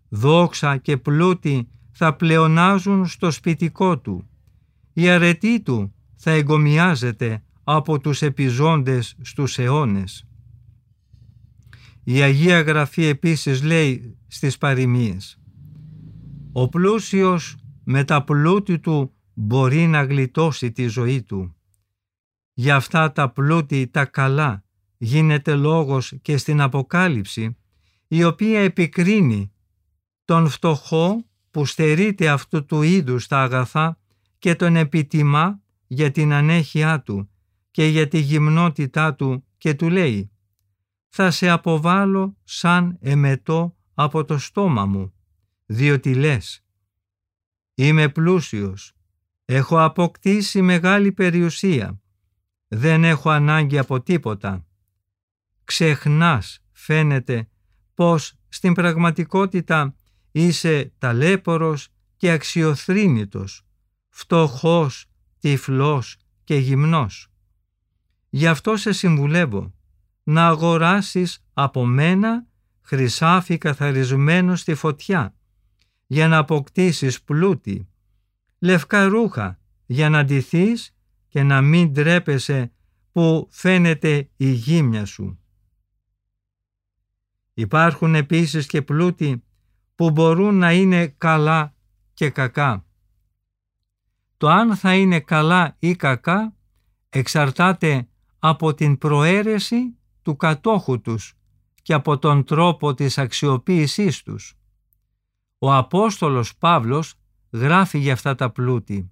Δόξα 0.08 0.76
και 0.76 0.96
πλούτη 0.96 1.68
θα 1.90 2.16
πλεονάζουν 2.16 3.06
στο 3.06 3.30
σπιτικό 3.30 3.98
του. 3.98 4.28
Η 4.92 5.08
αρετή 5.08 5.60
του 5.60 5.94
θα 6.14 6.30
εγκομιάζεται 6.30 7.42
από 7.64 8.00
τους 8.00 8.22
επιζώντες 8.22 9.16
στους 9.20 9.58
αιώνες. 9.58 10.26
Η 12.04 12.20
Αγία 12.20 12.60
Γραφή 12.60 13.04
επίσης 13.04 13.62
λέει 13.62 14.16
στις 14.26 14.58
παροιμίες 14.58 15.38
«Ο 16.52 16.68
πλούσιος 16.68 17.56
με 17.84 18.04
τα 18.04 18.24
πλούτη 18.24 18.78
του 18.78 19.13
μπορεί 19.34 19.86
να 19.86 20.02
γλιτώσει 20.02 20.72
τη 20.72 20.86
ζωή 20.86 21.22
του. 21.22 21.56
Για 22.52 22.76
αυτά 22.76 23.12
τα 23.12 23.30
πλούτη 23.30 23.86
τα 23.86 24.04
καλά 24.04 24.64
γίνεται 24.96 25.54
λόγος 25.54 26.14
και 26.22 26.36
στην 26.36 26.60
Αποκάλυψη 26.60 27.56
η 28.08 28.24
οποία 28.24 28.60
επικρίνει 28.60 29.52
τον 30.24 30.48
φτωχό 30.48 31.24
που 31.50 31.66
στερείται 31.66 32.28
αυτού 32.28 32.64
του 32.64 32.82
είδους 32.82 33.26
τα 33.26 33.42
αγαθά 33.42 33.98
και 34.38 34.54
τον 34.54 34.76
επιτιμά 34.76 35.62
για 35.86 36.10
την 36.10 36.32
ανέχειά 36.32 37.02
του 37.02 37.28
και 37.70 37.84
για 37.84 38.08
τη 38.08 38.18
γυμνότητά 38.18 39.14
του 39.14 39.44
και 39.58 39.74
του 39.74 39.88
λέει 39.88 40.30
«Θα 41.08 41.30
σε 41.30 41.48
αποβάλω 41.48 42.36
σαν 42.44 42.98
εμετό 43.00 43.76
από 43.94 44.24
το 44.24 44.38
στόμα 44.38 44.86
μου, 44.86 45.12
διότι 45.66 46.14
λες 46.14 46.64
«Είμαι 47.74 48.08
πλούσιος, 48.08 48.93
έχω 49.44 49.82
αποκτήσει 49.82 50.62
μεγάλη 50.62 51.12
περιουσία, 51.12 52.00
δεν 52.68 53.04
έχω 53.04 53.30
ανάγκη 53.30 53.78
από 53.78 54.02
τίποτα». 54.02 54.66
Ξεχνάς, 55.64 56.62
φαίνεται, 56.72 57.48
πως 57.94 58.34
στην 58.48 58.72
πραγματικότητα 58.72 59.94
είσαι 60.32 60.92
ταλέπορος 60.98 61.88
και 62.16 62.30
αξιοθρύνητος, 62.30 63.66
φτωχός, 64.08 65.06
τυφλός 65.38 66.16
και 66.44 66.56
γυμνός. 66.56 67.28
Γι' 68.28 68.46
αυτό 68.46 68.76
σε 68.76 68.92
συμβουλεύω 68.92 69.74
να 70.22 70.46
αγοράσεις 70.46 71.44
από 71.52 71.84
μένα 71.84 72.46
χρυσάφι 72.82 73.58
καθαρισμένο 73.58 74.56
στη 74.56 74.74
φωτιά 74.74 75.34
για 76.06 76.28
να 76.28 76.38
αποκτήσεις 76.38 77.22
πλούτη, 77.22 77.88
λευκά 78.64 79.04
ρούχα 79.04 79.58
για 79.86 80.08
να 80.08 80.24
ντυθείς 80.24 80.96
και 81.28 81.42
να 81.42 81.60
μην 81.60 81.92
τρέπεσαι 81.92 82.72
που 83.12 83.48
φαίνεται 83.50 84.30
η 84.36 84.50
γύμνια 84.50 85.04
σου. 85.04 85.38
Υπάρχουν 87.54 88.14
επίσης 88.14 88.66
και 88.66 88.82
πλούτη 88.82 89.44
που 89.94 90.10
μπορούν 90.10 90.54
να 90.54 90.72
είναι 90.72 91.06
καλά 91.06 91.74
και 92.14 92.30
κακά. 92.30 92.84
Το 94.36 94.48
αν 94.48 94.76
θα 94.76 94.94
είναι 94.94 95.20
καλά 95.20 95.76
ή 95.78 95.96
κακά 95.96 96.54
εξαρτάται 97.08 98.08
από 98.38 98.74
την 98.74 98.98
προαίρεση 98.98 99.98
του 100.22 100.36
κατόχου 100.36 101.00
τους 101.00 101.34
και 101.82 101.92
από 101.92 102.18
τον 102.18 102.44
τρόπο 102.44 102.94
της 102.94 103.18
αξιοποίησής 103.18 104.22
τους. 104.22 104.58
Ο 105.58 105.74
Απόστολος 105.74 106.56
Παύλος 106.56 107.14
γράφει 107.54 107.98
για 107.98 108.12
αυτά 108.12 108.34
τα 108.34 108.50
πλούτη. 108.50 109.10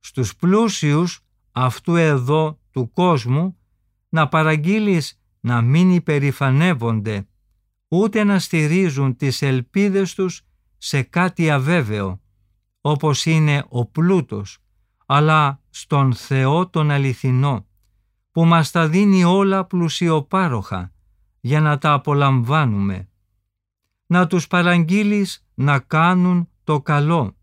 Στους 0.00 0.36
πλούσιους 0.36 1.20
αυτού 1.52 1.96
εδώ 1.96 2.58
του 2.70 2.90
κόσμου 2.92 3.56
να 4.08 4.28
παραγγείλεις 4.28 5.20
να 5.40 5.60
μην 5.60 5.90
υπερηφανεύονται 5.90 7.28
ούτε 7.88 8.24
να 8.24 8.38
στηρίζουν 8.38 9.16
τις 9.16 9.42
ελπίδες 9.42 10.14
τους 10.14 10.42
σε 10.78 11.02
κάτι 11.02 11.50
αβέβαιο, 11.50 12.20
όπως 12.80 13.24
είναι 13.26 13.64
ο 13.68 13.86
πλούτος, 13.86 14.58
αλλά 15.06 15.60
στον 15.70 16.14
Θεό 16.14 16.68
τον 16.68 16.90
αληθινό, 16.90 17.66
που 18.30 18.44
μας 18.44 18.70
τα 18.70 18.88
δίνει 18.88 19.24
όλα 19.24 19.64
πλουσιοπάροχα 19.64 20.92
για 21.40 21.60
να 21.60 21.78
τα 21.78 21.92
απολαμβάνουμε. 21.92 23.08
Να 24.06 24.26
τους 24.26 24.46
παραγγείλεις 24.46 25.46
να 25.54 25.78
κάνουν 25.78 26.48
το 26.64 26.80
καλό, 26.80 27.36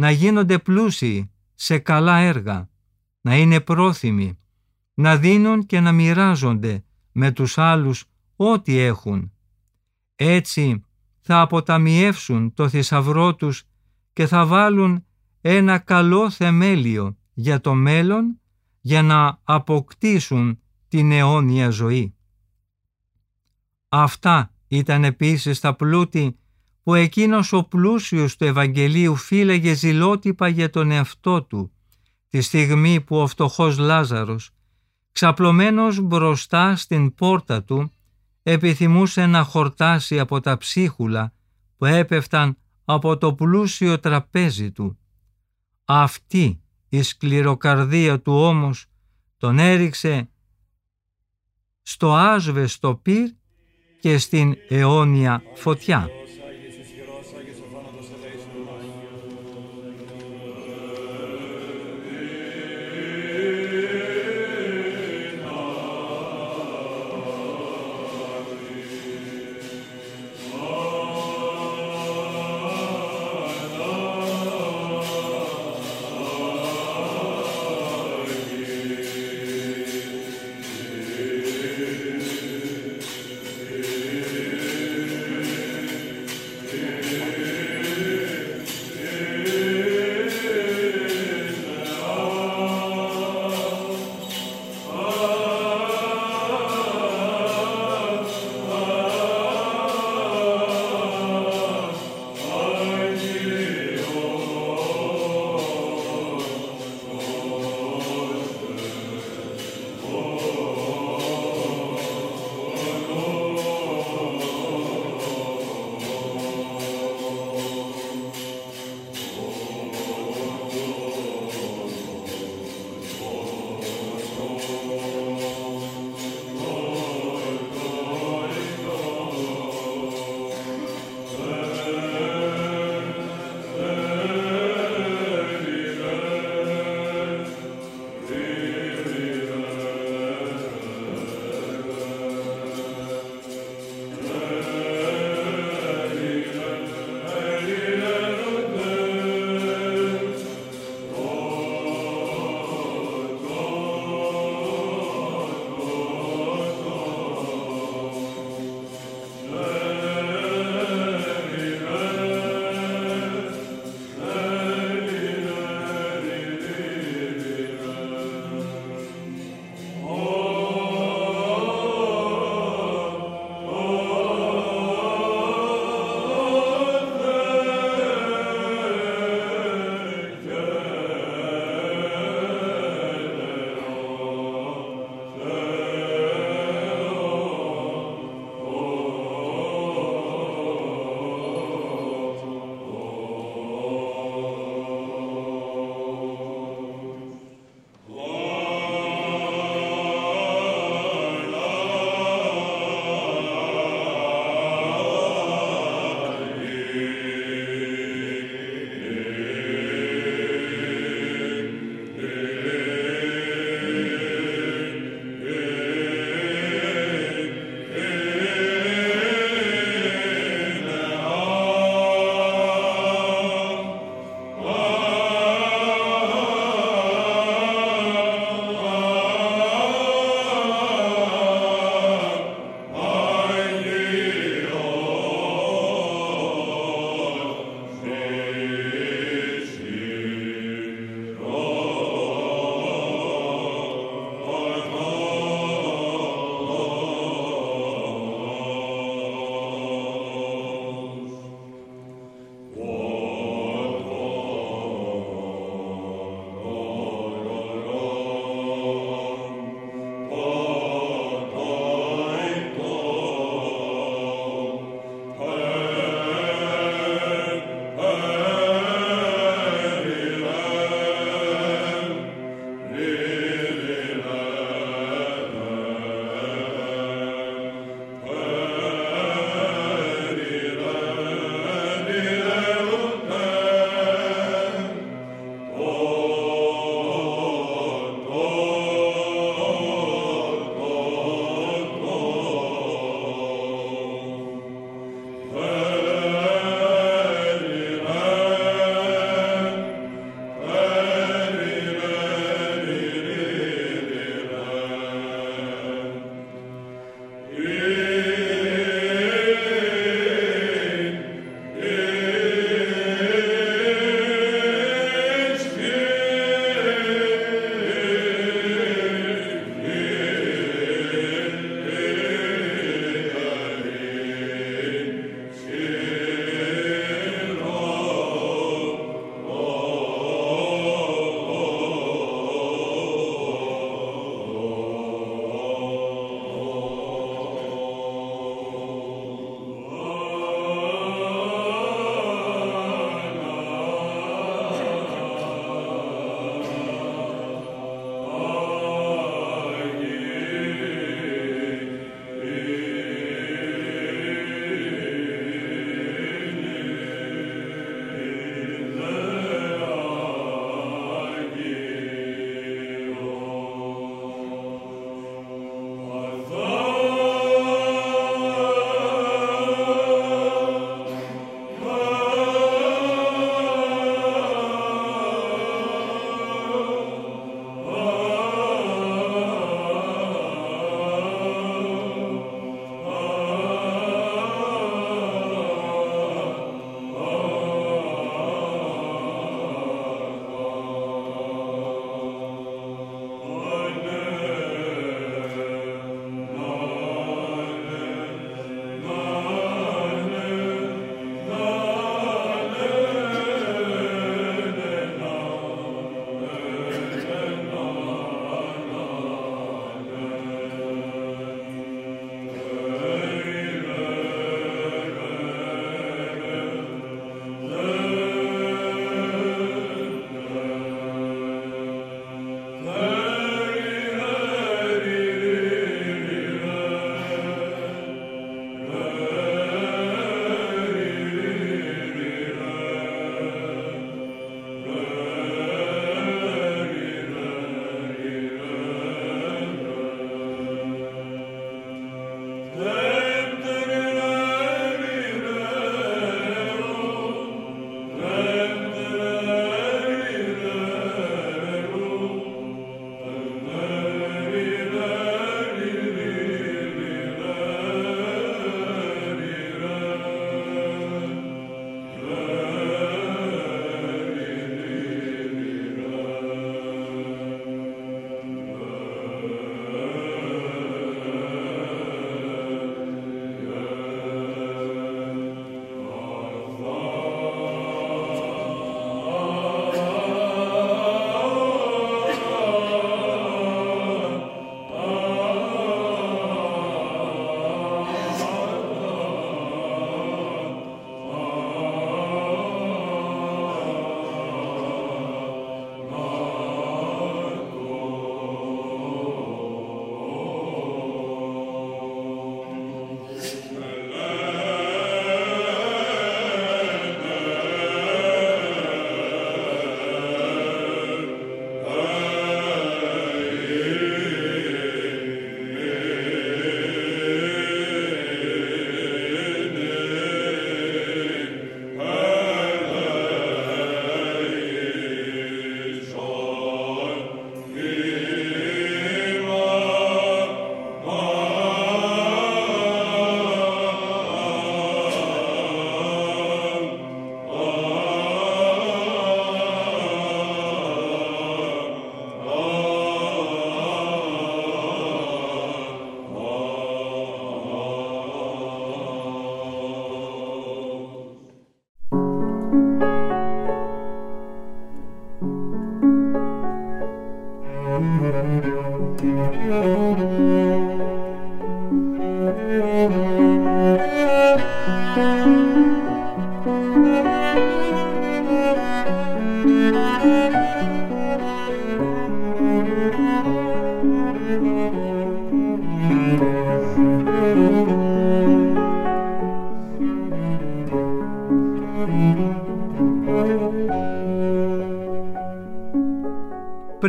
να 0.00 0.10
γίνονται 0.10 0.58
πλούσιοι 0.58 1.30
σε 1.54 1.78
καλά 1.78 2.16
έργα, 2.16 2.68
να 3.20 3.36
είναι 3.36 3.60
πρόθυμοι, 3.60 4.38
να 4.94 5.16
δίνουν 5.16 5.66
και 5.66 5.80
να 5.80 5.92
μοιράζονται 5.92 6.84
με 7.12 7.32
τους 7.32 7.58
άλλους 7.58 8.04
ό,τι 8.36 8.78
έχουν. 8.78 9.32
Έτσι 10.16 10.82
θα 11.20 11.40
αποταμιεύσουν 11.40 12.54
το 12.54 12.68
θησαυρό 12.68 13.34
τους 13.34 13.64
και 14.12 14.26
θα 14.26 14.46
βάλουν 14.46 15.06
ένα 15.40 15.78
καλό 15.78 16.30
θεμέλιο 16.30 17.16
για 17.32 17.60
το 17.60 17.74
μέλλον 17.74 18.40
για 18.80 19.02
να 19.02 19.40
αποκτήσουν 19.44 20.60
την 20.88 21.12
αιώνια 21.12 21.70
ζωή. 21.70 22.14
Αυτά 23.88 24.54
ήταν 24.66 25.04
επίσης 25.04 25.60
τα 25.60 25.74
πλούτη 25.74 26.38
που 26.82 26.94
εκείνος 26.94 27.52
ο 27.52 27.64
πλούσιος 27.64 28.36
του 28.36 28.44
Ευαγγελίου 28.44 29.16
φύλαγε 29.16 29.72
ζηλότυπα 29.72 30.48
για 30.48 30.70
τον 30.70 30.90
εαυτό 30.90 31.42
του, 31.42 31.72
τη 32.28 32.40
στιγμή 32.40 33.00
που 33.00 33.16
ο 33.16 33.26
φτωχός 33.26 33.78
Λάζαρος, 33.78 34.50
ξαπλωμένος 35.12 36.00
μπροστά 36.00 36.76
στην 36.76 37.14
πόρτα 37.14 37.64
του, 37.64 37.92
επιθυμούσε 38.42 39.26
να 39.26 39.42
χορτάσει 39.42 40.18
από 40.18 40.40
τα 40.40 40.56
ψίχουλα 40.56 41.32
που 41.76 41.84
έπεφταν 41.84 42.56
από 42.84 43.18
το 43.18 43.34
πλούσιο 43.34 43.98
τραπέζι 43.98 44.70
του. 44.70 44.98
Αυτή 45.84 46.62
η 46.88 47.02
σκληροκαρδία 47.02 48.20
του 48.20 48.32
όμως 48.32 48.86
τον 49.36 49.58
έριξε 49.58 50.30
στο 51.82 52.14
άσβεστο 52.14 52.94
πυρ 52.94 53.28
και 54.00 54.18
στην 54.18 54.54
αιώνια 54.68 55.42
φωτιά. 55.54 56.08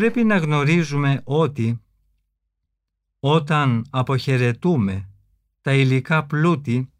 Πρέπει 0.02 0.24
να 0.24 0.38
γνωρίζουμε 0.38 1.22
ότι 1.24 1.82
όταν 3.20 3.86
αποχαιρετούμε 3.90 5.10
τα 5.62 5.74
υλικά 5.74 6.26
πλούτη 6.26 6.92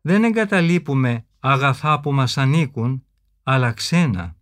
δεν 0.00 0.24
εγκαταλείπουμε 0.24 1.26
αγαθά 1.40 2.00
που 2.00 2.12
μας 2.12 2.38
ανήκουν 2.38 3.04
αλλά 3.42 3.72
ξένα, 3.72 4.36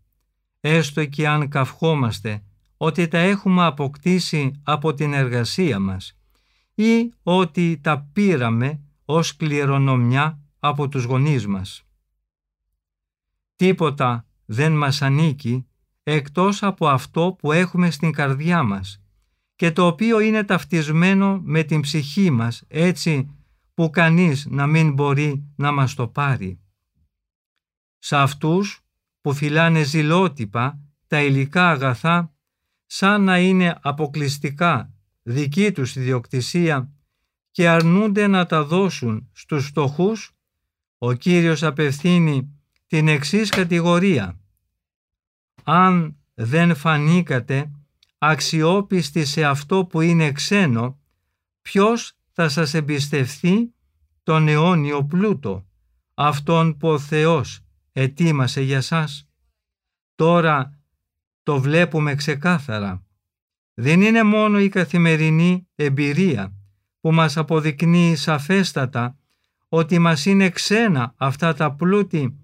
έστω 0.60 1.04
και 1.04 1.28
αν 1.28 1.48
καυχόμαστε 1.48 2.42
ότι 2.76 3.08
τα 3.08 3.18
έχουμε 3.18 3.64
αποκτήσει 3.64 4.60
από 4.62 4.94
την 4.94 5.12
εργασία 5.12 5.78
μας 5.78 6.18
ή 6.74 7.12
ότι 7.22 7.80
τα 7.82 8.08
πήραμε 8.12 8.80
ως 9.04 9.36
κληρονομιά 9.36 10.38
από 10.58 10.88
τους 10.88 11.04
γονείς 11.04 11.46
μας. 11.46 11.82
Τίποτα 13.56 14.26
δεν 14.44 14.76
μας 14.76 15.02
ανήκει 15.02 15.66
εκτός 16.02 16.62
από 16.62 16.88
αυτό 16.88 17.36
που 17.38 17.52
έχουμε 17.52 17.90
στην 17.90 18.12
καρδιά 18.12 18.62
μας 18.62 19.02
και 19.56 19.72
το 19.72 19.86
οποίο 19.86 20.20
είναι 20.20 20.44
ταυτισμένο 20.44 21.40
με 21.44 21.62
την 21.62 21.80
ψυχή 21.80 22.30
μας 22.30 22.64
έτσι 22.68 23.36
που 23.74 23.90
κανείς 23.90 24.46
να 24.50 24.66
μην 24.66 24.92
μπορεί 24.92 25.44
να 25.56 25.72
μας 25.72 25.94
το 25.94 26.08
πάρει. 26.08 26.60
Σε 27.98 28.16
αυτούς 28.16 28.80
που 29.20 29.32
φυλάνε 29.32 29.82
ζηλότυπα 29.82 30.78
τα 31.06 31.22
υλικά 31.22 31.70
αγαθά 31.70 32.34
σαν 32.86 33.22
να 33.22 33.38
είναι 33.38 33.78
αποκλειστικά 33.82 34.92
δική 35.22 35.72
τους 35.72 35.96
ιδιοκτησία 35.96 36.92
και 37.50 37.68
αρνούνται 37.68 38.26
να 38.26 38.46
τα 38.46 38.64
δώσουν 38.64 39.28
στους 39.32 39.66
φτωχούς, 39.66 40.32
ο 40.98 41.12
Κύριος 41.12 41.62
απευθύνει 41.62 42.60
την 42.86 43.08
εξής 43.08 43.50
κατηγορία. 43.50 44.41
Αν 45.64 46.16
δεν 46.34 46.74
φανήκατε 46.74 47.70
αξιόπιστοι 48.18 49.24
σε 49.24 49.44
αυτό 49.44 49.84
που 49.84 50.00
είναι 50.00 50.32
ξένο, 50.32 50.98
ποιος 51.62 52.16
θα 52.32 52.48
σας 52.48 52.74
εμπιστευθεί 52.74 53.74
τον 54.22 54.48
αιώνιο 54.48 55.04
πλούτο, 55.04 55.66
αυτόν 56.14 56.76
που 56.76 56.88
ο 56.88 56.98
Θεός 56.98 57.60
ετοίμασε 57.92 58.60
για 58.60 58.80
σας; 58.80 59.28
Τώρα 60.14 60.78
το 61.42 61.60
βλέπουμε 61.60 62.14
ξεκάθαρα. 62.14 63.02
Δεν 63.74 64.02
είναι 64.02 64.22
μόνο 64.22 64.60
η 64.60 64.68
καθημερινή 64.68 65.68
εμπειρία 65.74 66.52
που 67.00 67.12
μας 67.12 67.36
αποδεικνύει 67.36 68.16
σαφέστατα 68.16 69.16
ότι 69.68 69.98
μας 69.98 70.26
είναι 70.26 70.48
ξένα 70.48 71.14
αυτά 71.16 71.54
τα 71.54 71.74
πλούτη, 71.74 72.36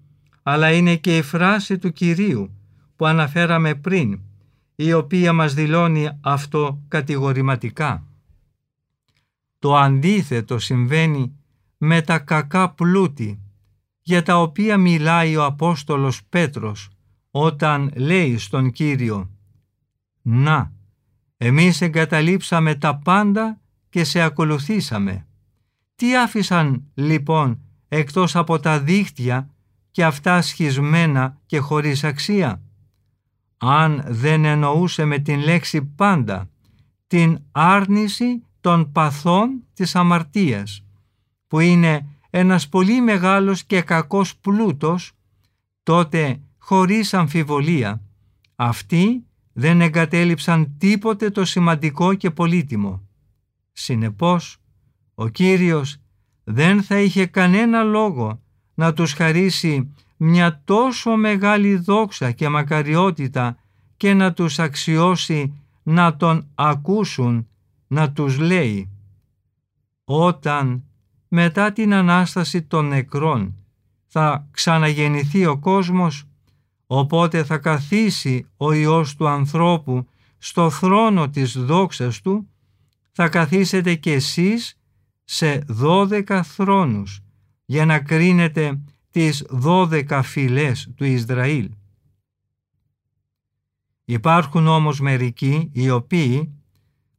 αλλά 0.43 0.71
είναι 0.71 0.95
και 0.95 1.17
η 1.17 1.21
φράση 1.21 1.77
του 1.77 1.91
Κυρίου 1.91 2.58
που 2.99 3.05
αναφέραμε 3.05 3.75
πριν, 3.75 4.19
η 4.75 4.93
οποία 4.93 5.33
μας 5.33 5.53
δηλώνει 5.53 6.09
αυτό 6.21 6.81
κατηγορηματικά. 6.87 8.03
Το 9.59 9.75
αντίθετο 9.75 10.59
συμβαίνει 10.59 11.35
με 11.77 12.01
τα 12.01 12.19
κακά 12.19 12.69
πλούτη, 12.69 13.39
για 14.01 14.23
τα 14.23 14.41
οποία 14.41 14.77
μιλάει 14.77 15.35
ο 15.35 15.45
Απόστολος 15.45 16.23
Πέτρος 16.29 16.89
όταν 17.31 17.91
λέει 17.95 18.37
στον 18.37 18.71
Κύριο 18.71 19.29
«Να, 20.21 20.71
εμείς 21.37 21.81
εγκαταλείψαμε 21.81 22.75
τα 22.75 22.97
πάντα 22.97 23.61
και 23.89 24.03
σε 24.03 24.21
ακολουθήσαμε. 24.21 25.27
Τι 25.95 26.17
άφησαν 26.17 26.83
λοιπόν 26.93 27.59
εκτός 27.87 28.35
από 28.35 28.59
τα 28.59 28.79
δίχτυα 28.79 29.49
και 29.91 30.05
αυτά 30.05 30.41
σχισμένα 30.41 31.37
και 31.45 31.59
χωρίς 31.59 32.03
αξία; 32.03 32.63
Αν 33.61 34.03
δεν 34.07 34.45
εννοούσε 34.45 35.05
με 35.05 35.19
την 35.19 35.39
λέξη 35.39 35.81
πάντα 35.81 36.49
την 37.07 37.39
άρνηση 37.51 38.43
των 38.61 38.91
παθών 38.91 39.63
της 39.73 39.95
αμαρτίας, 39.95 40.85
που 41.47 41.59
είναι 41.59 42.07
ένας 42.29 42.69
πολύ 42.69 43.01
μεγάλος 43.01 43.63
και 43.63 43.81
κακός 43.81 44.37
πλούτος, 44.37 45.11
τότε 45.83 46.41
χωρίς 46.57 47.13
αμφιβολία 47.13 48.01
αυτοί 48.55 49.23
δεν 49.53 49.81
εγκατέλειψαν 49.81 50.75
τίποτε 50.77 51.29
το 51.29 51.45
σημαντικό 51.45 52.13
και 52.13 52.31
πολύτιμο. 52.31 53.07
Συνεπώς, 53.71 54.57
ο 55.15 55.27
Κύριος 55.27 55.97
δεν 56.43 56.83
θα 56.83 56.99
είχε 56.99 57.25
κανένα 57.25 57.83
λόγο 57.83 58.41
να 58.73 58.93
τους 58.93 59.13
χαρίσει 59.13 59.93
μια 60.21 60.61
τόσο 60.65 61.15
μεγάλη 61.15 61.75
δόξα 61.75 62.31
και 62.31 62.49
μακαριότητα 62.49 63.57
και 63.97 64.13
να 64.13 64.33
τους 64.33 64.59
αξιώσει 64.59 65.53
να 65.83 66.15
τον 66.15 66.47
ακούσουν 66.55 67.47
να 67.87 68.11
τους 68.11 68.37
λέει. 68.37 68.89
«Όταν 70.03 70.83
μετά 71.27 71.71
την 71.71 71.93
Ανάσταση 71.93 72.61
των 72.61 72.87
νεκρών 72.87 73.55
θα 74.07 74.47
ξαναγεννηθεί 74.51 75.45
ο 75.45 75.57
κόσμος, 75.57 76.23
οπότε 76.87 77.43
θα 77.43 77.57
καθίσει 77.57 78.47
ο 78.57 78.71
Υιός 78.71 79.15
του 79.15 79.27
ανθρώπου 79.27 80.07
στο 80.37 80.69
θρόνο 80.69 81.29
της 81.29 81.57
δόξας 81.57 82.21
του, 82.21 82.49
θα 83.11 83.29
καθίσετε 83.29 83.95
κι 83.95 84.11
εσείς 84.11 84.79
σε 85.23 85.63
δώδεκα 85.67 86.43
θρόνους 86.43 87.19
για 87.65 87.85
να 87.85 87.99
κρίνετε 87.99 88.79
τις 89.11 89.45
δώδεκα 89.49 90.21
φυλές 90.21 90.91
του 90.95 91.03
Ισραήλ. 91.05 91.69
Υπάρχουν 94.05 94.67
όμως 94.67 94.99
μερικοί 94.99 95.69
οι 95.73 95.89
οποίοι 95.89 96.53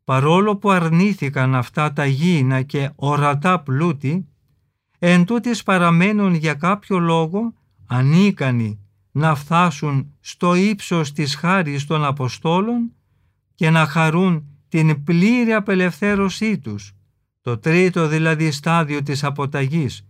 παρόλο 0.04 0.56
που 0.56 0.70
αρνήθηκαν 0.70 1.54
αυτά 1.54 1.92
τα 1.92 2.04
γήινα 2.06 2.62
και 2.62 2.90
ορατά 2.94 3.60
πλούτη, 3.60 4.28
εν 4.98 5.24
τούτης 5.24 5.62
παραμένουν 5.62 6.34
για 6.34 6.54
κάποιο 6.54 6.98
λόγο 6.98 7.54
ανίκανοι 7.86 8.80
να 9.10 9.34
φτάσουν 9.34 10.14
στο 10.20 10.54
ύψος 10.54 11.12
της 11.12 11.34
χάρης 11.34 11.86
των 11.86 12.04
Αποστόλων 12.04 12.92
και 13.54 13.70
να 13.70 13.86
χαρούν 13.86 14.44
την 14.68 15.04
πλήρη 15.04 15.52
απελευθέρωσή 15.52 16.58
τους, 16.58 16.92
το 17.40 17.58
τρίτο 17.58 18.08
δηλαδή 18.08 18.50
στάδιο 18.50 19.02
της 19.02 19.24
αποταγής, 19.24 20.06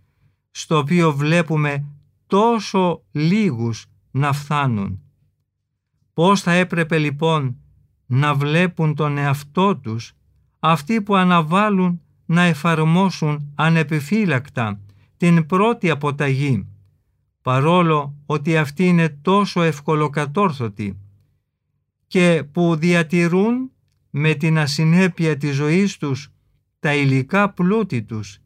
στο 0.51 0.77
οποίο 0.77 1.13
βλέπουμε 1.13 1.85
τόσο 2.27 3.03
λίγους 3.11 3.85
να 4.11 4.33
φθάνουν. 4.33 5.01
Πώς 6.13 6.41
θα 6.41 6.51
έπρεπε 6.51 6.97
λοιπόν 6.97 7.55
να 8.05 8.33
βλέπουν 8.33 8.95
τον 8.95 9.17
εαυτό 9.17 9.77
τους 9.77 10.13
αυτοί 10.59 11.01
που 11.01 11.15
αναβάλουν 11.15 12.01
να 12.25 12.41
εφαρμόσουν 12.41 13.51
ανεπιφύλακτα 13.55 14.79
την 15.17 15.45
πρώτη 15.45 15.89
αποταγή 15.89 16.67
παρόλο 17.41 18.15
ότι 18.25 18.57
αυτή 18.57 18.87
είναι 18.87 19.09
τόσο 19.09 19.61
ευκολοκατόρθωτη 19.61 20.99
και 22.07 22.43
που 22.51 22.75
διατηρούν 22.75 23.71
με 24.09 24.33
την 24.33 24.57
ασυνέπεια 24.57 25.37
της 25.37 25.55
ζωής 25.55 25.97
τους 25.97 26.31
τα 26.79 26.95
υλικά 26.95 27.49
πλούτη 27.53 28.03
τους 28.03 28.39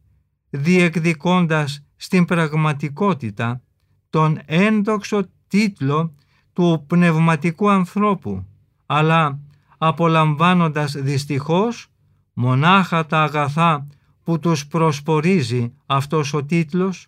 διεκδικώντας 0.50 1.86
στην 2.06 2.26
πραγματικότητα 2.26 3.62
τον 4.10 4.39
ένδοξο 4.46 5.28
τίτλο 5.48 6.13
του 6.54 6.84
πνευματικού 6.88 7.70
ανθρώπου 7.70 8.46
αλλά 8.86 9.39
απολαμβάνοντας 9.78 10.91
δυστυχώς 10.91 11.88
μονάχα 12.34 13.06
τα 13.06 13.24
αγαθά 13.24 13.88
που 14.24 14.39
τους 14.39 14.68
προσπορίζει 14.68 15.74
αυτός 15.86 16.34
ο 16.34 16.44
τίτλος. 16.44 17.08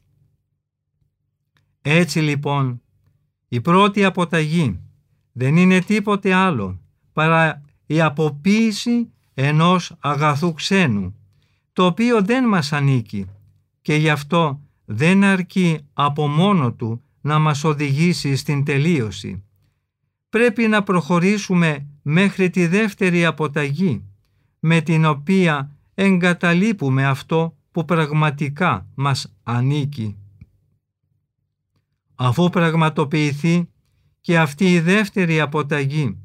Έτσι 1.81 2.19
λοιπόν 2.19 2.81
η 3.47 3.61
πρώτη 3.61 4.03
αποταγή 4.03 4.79
δεν 5.31 5.57
είναι 5.57 5.79
τίποτε 5.79 6.33
άλλο 6.33 6.79
παρά 7.13 7.61
η 7.85 8.01
αποποίηση 8.01 9.11
ενός 9.33 9.95
αγαθού 9.99 10.53
ξένου 10.53 11.15
το 11.73 11.85
οποίο 11.85 12.21
δεν 12.21 12.47
μας 12.47 12.73
ανήκει 12.73 13.27
και 13.81 13.95
γι' 13.95 14.09
αυτό 14.09 14.61
δεν 14.89 15.23
αρκεί 15.23 15.79
από 15.93 16.27
μόνο 16.27 16.73
του 16.73 17.01
να 17.21 17.39
μας 17.39 17.63
οδηγήσει 17.63 18.35
στην 18.35 18.63
τελείωση. 18.63 19.43
Πρέπει 20.29 20.67
να 20.67 20.83
προχωρήσουμε 20.83 21.87
μέχρι 22.01 22.49
τη 22.49 22.67
δεύτερη 22.67 23.25
αποταγή, 23.25 24.03
με 24.59 24.81
την 24.81 25.05
οποία 25.05 25.75
εγκαταλείπουμε 25.93 27.05
αυτό 27.05 27.57
που 27.71 27.85
πραγματικά 27.85 28.87
μας 28.95 29.35
ανήκει. 29.43 30.17
Αφού 32.15 32.49
πραγματοποιηθεί 32.49 33.69
και 34.21 34.39
αυτή 34.39 34.73
η 34.73 34.79
δεύτερη 34.79 35.39
αποταγή 35.39 36.17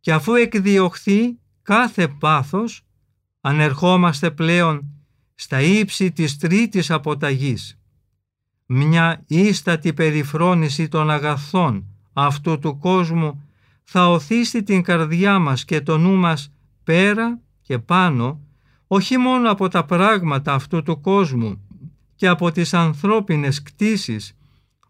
και 0.00 0.12
αφού 0.12 0.34
εκδιωχθεί 0.34 1.38
κάθε 1.62 2.08
πάθος, 2.08 2.82
ανερχόμαστε 3.40 4.30
πλέον 4.30 4.88
στα 5.34 5.60
ύψη 5.60 6.12
της 6.12 6.36
τρίτης 6.36 6.90
αποταγής, 6.90 7.78
μια 8.66 9.22
ίστατη 9.26 9.92
περιφρόνηση 9.92 10.88
των 10.88 11.10
αγαθών 11.10 11.84
αυτού 12.12 12.58
του 12.58 12.78
κόσμου 12.78 13.42
θα 13.84 14.10
οθήσει 14.10 14.62
την 14.62 14.82
καρδιά 14.82 15.38
μας 15.38 15.64
και 15.64 15.80
το 15.80 15.98
νου 15.98 16.16
μας 16.16 16.52
πέρα 16.84 17.40
και 17.62 17.78
πάνω, 17.78 18.40
όχι 18.86 19.16
μόνο 19.16 19.50
από 19.50 19.68
τα 19.68 19.84
πράγματα 19.84 20.54
αυτού 20.54 20.82
του 20.82 21.00
κόσμου 21.00 21.60
και 22.14 22.28
από 22.28 22.50
τις 22.50 22.74
ανθρώπινες 22.74 23.62
κτίσεις, 23.62 24.36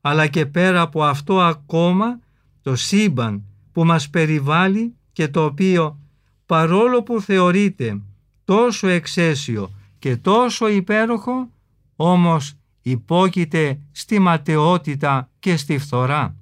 αλλά 0.01 0.27
και 0.27 0.47
πέρα 0.47 0.81
από 0.81 1.05
αυτό 1.05 1.41
ακόμα 1.41 2.19
το 2.63 2.77
σύμπαν 2.77 3.45
που 3.73 3.85
μας 3.85 4.11
περιβάλλει 4.11 4.95
και 5.13 5.29
το 5.29 5.45
οποίο 5.45 5.99
παρόλο 6.47 7.03
που 7.03 7.21
θεωρείται 7.21 8.01
τόσο 8.45 8.89
εξαίσιο 8.89 9.71
και 9.99 10.17
τόσο 10.17 10.69
υπέροχο, 10.69 11.49
όμως 11.97 12.53
υπόκειται 12.87 13.81
στη 13.93 14.19
ματαιότητα 14.19 15.31
και 15.39 15.57
στη 15.57 15.79
φθορά. 15.79 16.37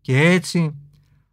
Και 0.00 0.18
έτσι, 0.20 0.74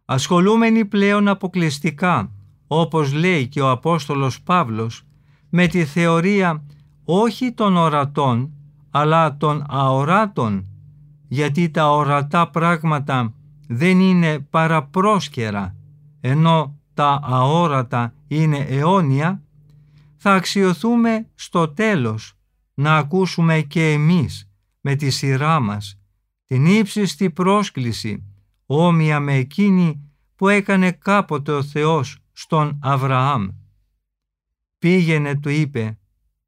ασχολούμενοι 0.04 0.84
πλέον 0.84 1.28
αποκλειστικά, 1.28 2.32
όπως 2.66 3.12
λέει 3.12 3.48
και 3.48 3.60
ο 3.60 3.70
Απόστολος 3.70 4.42
Παύλος, 4.42 5.02
με 5.50 5.66
τη 5.66 5.84
θεωρία 5.84 6.64
όχι 7.04 7.52
των 7.52 7.76
ορατών, 7.76 8.52
αλλά 8.90 9.36
των 9.36 9.64
αοράτων, 9.68 10.66
γιατί 11.28 11.70
τα 11.70 11.90
ορατά 11.90 12.50
πράγματα 12.50 13.34
δεν 13.68 14.00
είναι 14.00 14.38
παραπρόσκαιρα, 14.38 15.76
ενώ 16.20 16.78
τα 16.94 17.20
αόρατα 17.22 18.14
είναι 18.26 18.58
αιώνια, 18.58 19.42
θα 20.16 20.34
αξιοθούμε 20.34 21.26
στο 21.34 21.68
τέλος 21.68 22.33
να 22.74 22.96
ακούσουμε 22.96 23.60
και 23.60 23.92
εμείς 23.92 24.50
με 24.80 24.94
τη 24.94 25.10
σειρά 25.10 25.60
μας 25.60 25.98
την 26.44 26.66
ύψιστη 26.66 27.30
πρόσκληση 27.30 28.24
όμοια 28.66 29.20
με 29.20 29.34
εκείνη 29.34 30.12
που 30.36 30.48
έκανε 30.48 30.92
κάποτε 30.92 31.52
ο 31.52 31.62
Θεός 31.62 32.18
στον 32.32 32.78
Αβραάμ. 32.82 33.48
Πήγαινε 34.78 35.34
του 35.34 35.48
είπε 35.48 35.98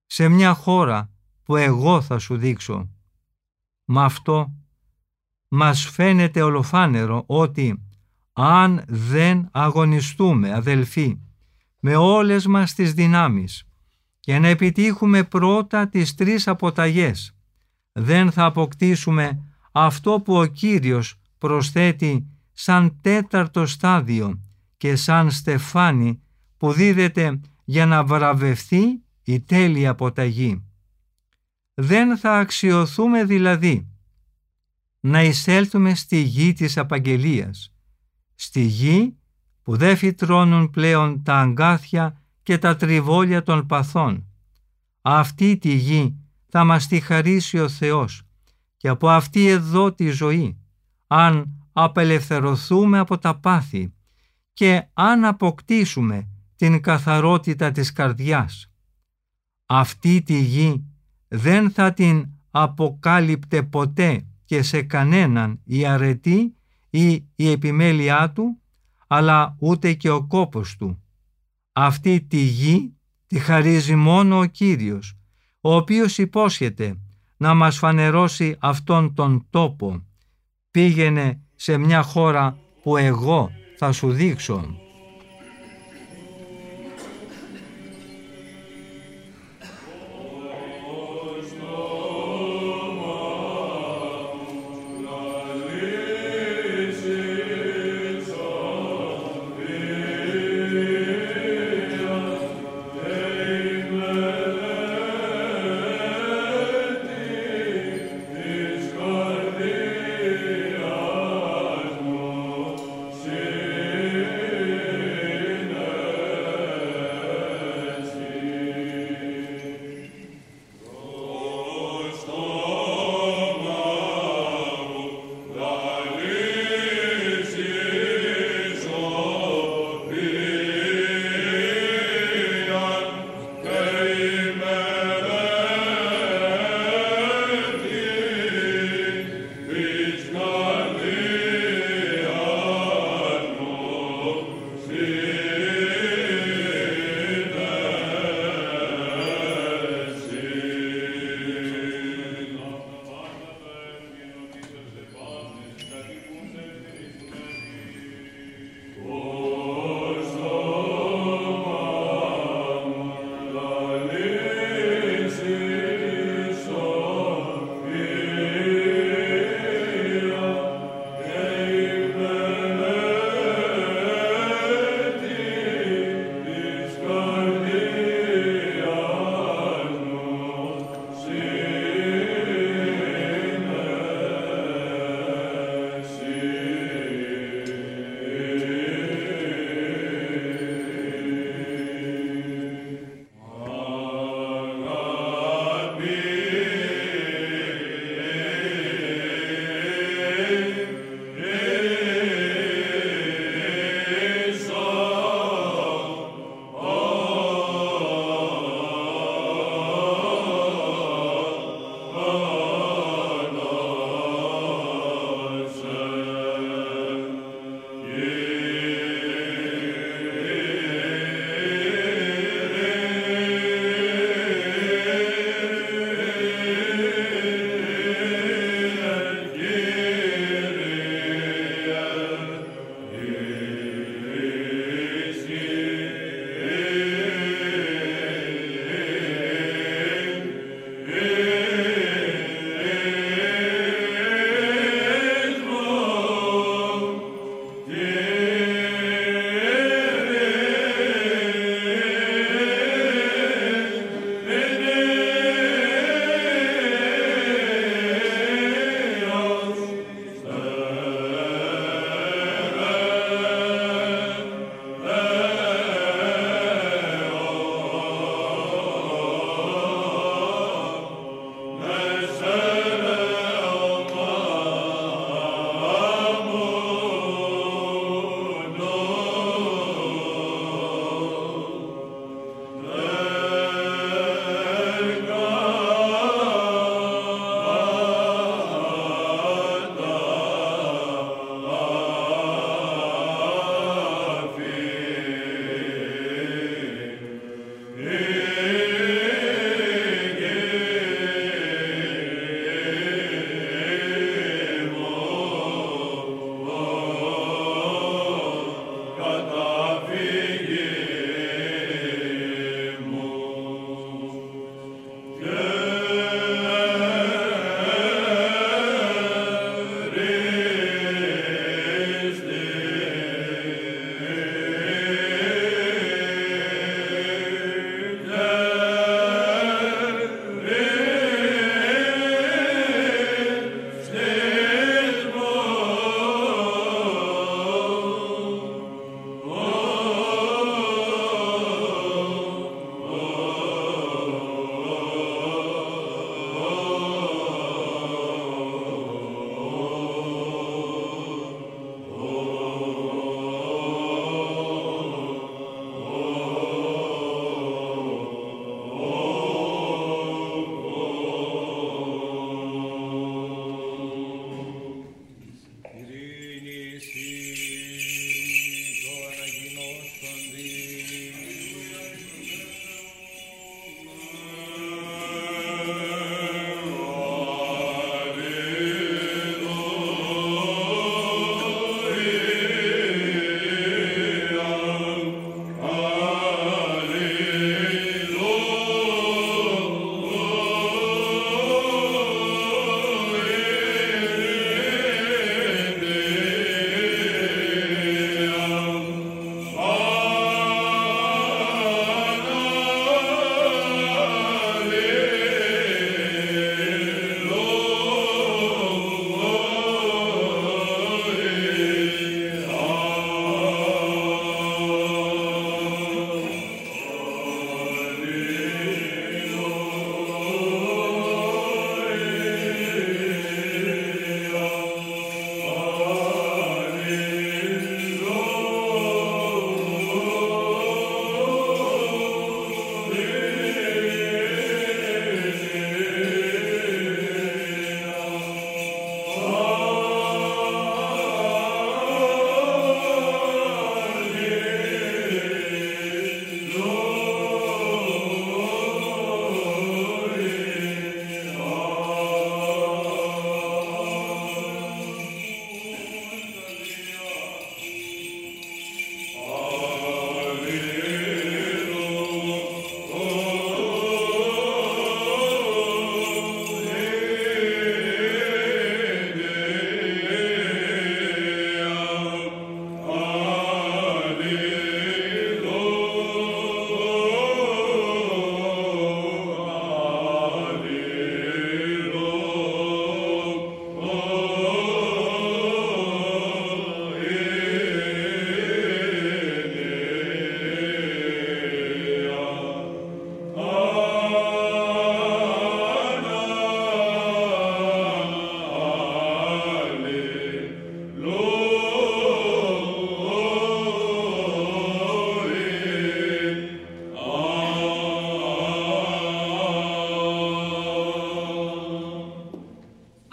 σε 0.07 0.29
μια 0.29 0.55
χώρα 0.55 1.11
που 1.43 1.57
εγώ 1.57 2.01
θα 2.01 2.19
σου 2.19 2.37
δείξω. 2.37 2.91
Μα 3.85 4.05
αυτό 4.05 4.53
μας 5.49 5.87
φαίνεται 5.87 6.43
ολοφάνερο 6.43 7.25
ότι 7.27 7.83
αν 8.33 8.85
δεν 8.89 9.49
αγωνιστούμε 9.53 10.53
αδελφοί 10.53 11.19
με 11.81 11.97
όλες 11.97 12.47
μας 12.47 12.75
τις 12.75 12.93
δυνάμεις 12.93 13.65
και 14.27 14.39
να 14.39 14.49
επιτύχουμε 14.49 15.25
πρώτα 15.25 15.89
τις 15.89 16.15
τρεις 16.15 16.49
αποταγές, 16.49 17.37
δεν 17.93 18.33
θα 18.33 18.45
αποκτήσουμε 18.45 19.43
αυτό 19.73 20.21
που 20.21 20.37
ο 20.37 20.47
Κύριος 20.47 21.21
προσθέτει 21.39 22.27
σαν 22.53 22.99
τέταρτο 23.01 23.67
στάδιο 23.67 24.41
και 24.77 24.97
σαν 24.97 25.31
στεφάνι 25.31 26.23
που 26.57 26.73
δίδεται 26.73 27.41
για 27.65 27.87
να 27.87 28.05
βραβευθεί 28.05 29.03
η 29.23 29.41
τέλεια 29.41 29.91
αποταγή. 29.91 30.65
Δεν 31.75 32.19
θα 32.19 32.39
αξιοθούμε 32.39 33.25
δηλαδή 33.25 33.89
να 35.01 35.23
εισέλθουμε 35.23 35.95
στη 35.95 36.21
γη 36.21 36.53
της 36.53 36.77
απαγγελίας, 36.77 37.75
στη 38.35 38.61
γη 38.61 39.17
που 39.63 39.77
δεν 39.77 39.97
φυτρώνουν 39.97 40.71
πλέον 40.71 41.23
τα 41.23 41.41
αγκάθια 41.41 42.21
και 42.47 42.59
τα 42.59 42.77
τριβόλια 42.77 43.43
των 43.43 43.67
παθών. 43.67 44.27
Αυτή 45.03 45.57
τη 45.57 45.75
γη 45.75 46.17
θα 46.49 46.65
μας 46.65 46.87
τη 46.87 47.01
χαρίσει 47.01 47.59
ο 47.59 47.69
Θεός 47.69 48.23
και 48.77 48.89
από 48.89 49.09
αυτή 49.09 49.47
εδώ 49.47 49.93
τη 49.93 50.09
ζωή, 50.09 50.59
αν 51.07 51.59
απελευθερωθούμε 51.73 52.99
από 52.99 53.19
τα 53.19 53.39
πάθη 53.39 53.95
και 54.53 54.89
αν 54.93 55.25
αποκτήσουμε 55.25 56.29
την 56.57 56.81
καθαρότητα 56.81 57.71
της 57.71 57.93
καρδιάς. 57.93 58.73
Αυτή 59.67 60.23
τη 60.23 60.41
γη 60.41 60.85
δεν 61.29 61.71
θα 61.71 61.93
την 61.93 62.29
αποκάλυπτε 62.51 63.63
ποτέ 63.63 64.27
και 64.45 64.63
σε 64.63 64.83
κανέναν 64.83 65.61
η 65.65 65.87
αρετή 65.87 66.57
ή 66.91 67.13
η 67.35 67.51
επιμέλειά 67.51 68.33
του, 68.33 68.61
αλλά 69.07 69.57
ούτε 69.59 69.93
και 69.93 70.11
ο 70.11 70.27
κόπος 70.27 70.77
του. 70.77 71.01
Αυτή 71.79 72.21
τη 72.21 72.37
γη 72.37 72.95
τη 73.27 73.39
χαρίζει 73.39 73.95
μόνο 73.95 74.39
ο 74.39 74.45
Κύριος, 74.45 75.17
ο 75.61 75.75
οποίος 75.75 76.19
υπόσχεται 76.19 76.99
να 77.37 77.55
μας 77.55 77.79
φανερώσει 77.79 78.57
αυτόν 78.59 79.15
τον 79.15 79.47
τόπο. 79.51 80.07
Πήγαινε 80.71 81.41
σε 81.55 81.77
μια 81.77 82.03
χώρα 82.03 82.59
που 82.83 82.97
εγώ 82.97 83.51
θα 83.77 83.93
σου 83.93 84.13
δείξω. 84.13 84.77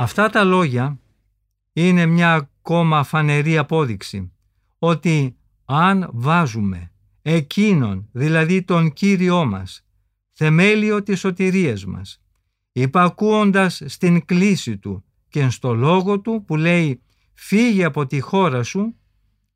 Αυτά 0.03 0.29
τα 0.29 0.43
λόγια 0.43 0.99
είναι 1.73 2.05
μια 2.05 2.33
ακόμα 2.33 3.03
φανερή 3.03 3.57
απόδειξη 3.57 4.31
ότι 4.79 5.37
αν 5.65 6.09
βάζουμε 6.13 6.91
εκείνον, 7.21 8.09
δηλαδή 8.11 8.63
τον 8.63 8.93
Κύριό 8.93 9.45
μας, 9.45 9.85
θεμέλιο 10.31 11.03
της 11.03 11.19
σωτηρίας 11.19 11.85
μας, 11.85 12.21
υπακούοντας 12.71 13.81
στην 13.85 14.25
κλίση 14.25 14.77
Του 14.77 15.03
και 15.29 15.49
στο 15.49 15.73
λόγο 15.73 16.19
Του 16.19 16.43
που 16.47 16.55
λέει 16.55 17.01
«Φύγε 17.33 17.83
από 17.83 18.05
τη 18.05 18.19
χώρα 18.19 18.63
σου», 18.63 18.95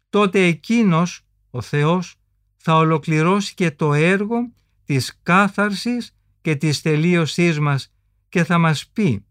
τότε 0.10 0.46
εκείνος, 0.46 1.26
ο 1.50 1.62
Θεός, 1.62 2.16
θα 2.58 2.76
ολοκληρώσει 2.76 3.54
και 3.54 3.72
το 3.72 3.94
έργο 3.94 4.52
της 4.86 5.20
κάθαρσης 5.24 6.16
και 6.42 6.56
της 6.56 6.82
τελείωσής 6.82 7.60
μας 7.60 7.94
και 8.30 8.44
θα 8.44 8.58
μας 8.58 8.88
πει 8.88 9.27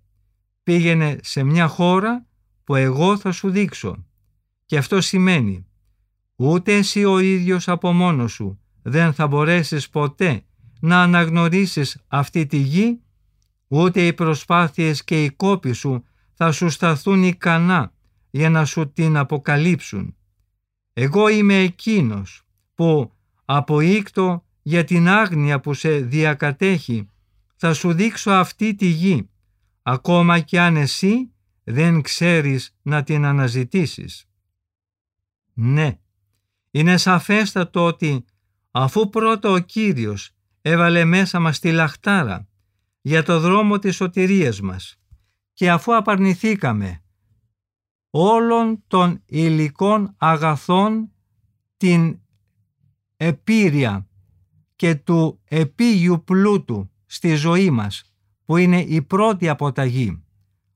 «Πήγαινε 0.66 1.18
σε 1.22 1.42
μια 1.42 1.66
χώρα 1.66 2.26
που 2.64 2.74
εγώ 2.74 3.18
θα 3.18 3.32
σου 3.32 3.50
δείξω». 3.50 4.04
Και 4.66 4.78
αυτό 4.78 5.00
σημαίνει 5.00 5.66
ούτε 6.36 6.74
εσύ 6.74 7.04
ο 7.04 7.18
ίδιος 7.18 7.68
από 7.68 7.92
μόνος 7.92 8.32
σου 8.32 8.60
δεν 8.82 9.12
θα 9.12 9.26
μπορέσεις 9.26 9.88
ποτέ 9.88 10.44
να 10.80 11.02
αναγνωρίσεις 11.02 11.98
αυτή 12.08 12.46
τη 12.46 12.56
γη, 12.56 13.00
ούτε 13.68 14.06
οι 14.06 14.12
προσπάθειες 14.12 15.04
και 15.04 15.24
οι 15.24 15.30
κόποι 15.30 15.72
σου 15.72 16.04
θα 16.32 16.52
σου 16.52 16.68
σταθούν 16.68 17.22
ικανά 17.22 17.92
για 18.30 18.50
να 18.50 18.64
σου 18.64 18.92
την 18.92 19.16
αποκαλύψουν. 19.16 20.16
Εγώ 20.92 21.28
είμαι 21.28 21.58
εκείνος 21.58 22.42
που 22.74 23.12
αποίκτω 23.44 24.44
για 24.62 24.84
την 24.84 25.08
άγνοια 25.08 25.60
που 25.60 25.74
σε 25.74 25.90
διακατέχει 25.90 27.10
θα 27.56 27.74
σου 27.74 27.92
δείξω 27.92 28.30
αυτή 28.30 28.74
τη 28.74 28.86
γη, 28.86 29.28
ακόμα 29.88 30.40
κι 30.40 30.58
αν 30.58 30.76
εσύ 30.76 31.32
δεν 31.64 32.02
ξέρεις 32.02 32.76
να 32.82 33.02
την 33.02 33.24
αναζητήσεις. 33.24 34.28
Ναι, 35.52 35.98
είναι 36.70 36.96
σαφέστατο 36.96 37.84
ότι 37.84 38.24
αφού 38.70 39.08
πρώτα 39.08 39.50
ο 39.50 39.58
Κύριος 39.58 40.30
έβαλε 40.60 41.04
μέσα 41.04 41.40
μας 41.40 41.58
τη 41.58 41.72
λαχτάρα 41.72 42.48
για 43.00 43.22
το 43.22 43.40
δρόμο 43.40 43.78
της 43.78 43.96
σωτηρίας 43.96 44.60
μας 44.60 45.00
και 45.52 45.70
αφού 45.70 45.96
απαρνηθήκαμε 45.96 47.02
όλων 48.10 48.84
των 48.86 49.22
υλικών 49.26 50.14
αγαθών 50.18 51.12
την 51.76 52.20
επίρρεια 53.16 54.08
και 54.76 54.94
του 54.94 55.40
επίγειου 55.44 56.24
πλούτου 56.24 56.90
στη 57.06 57.34
ζωή 57.34 57.70
μας 57.70 58.05
που 58.46 58.56
είναι 58.56 58.80
η 58.80 59.02
πρώτη 59.02 59.48
αποταγή 59.48 60.24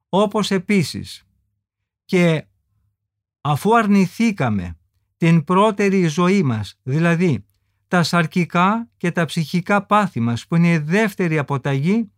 όπως 0.09 0.51
επίσης 0.51 1.25
και 2.05 2.45
αφού 3.41 3.77
αρνηθήκαμε 3.77 4.79
την 5.17 5.45
πρώτερη 5.45 6.07
ζωή 6.07 6.43
μας, 6.43 6.79
δηλαδή 6.83 7.45
τα 7.89 8.03
σαρκικά 8.03 8.89
και 8.97 9.13
τα 9.13 9.25
ψυχικά 9.25 9.87
πάθη 9.87 10.21
μας 10.21 10.47
που 10.47 10.57
είναι 10.57 10.71
η 10.71 10.79
δεύτερη 10.79 11.39
αποταγή 11.39 12.13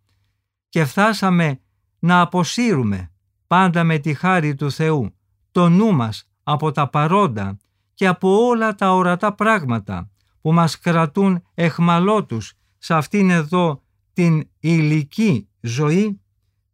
και 0.69 0.85
φτάσαμε 0.85 1.61
να 1.99 2.21
αποσύρουμε 2.21 3.11
πάντα 3.47 3.85
με 3.85 3.99
τη 3.99 4.15
χάρη 4.15 4.55
του 4.55 4.71
Θεού 4.71 5.15
το 5.51 5.69
νου 5.69 5.93
μας 5.93 6.29
από 6.43 6.71
τα 6.71 6.89
παρόντα 6.89 7.59
και 7.95 8.07
από 8.07 8.47
όλα 8.47 8.75
τα 8.75 8.95
ορατά 8.95 9.35
πράγματα 9.35 10.11
που 10.41 10.53
μας 10.53 10.79
κρατούν 10.79 11.43
εχμαλώτους 11.55 12.55
σε 12.79 12.95
αυτήν 12.95 13.31
εδώ 13.31 13.83
την 14.13 14.51
ηλική 14.61 15.49
ζωή, 15.61 16.21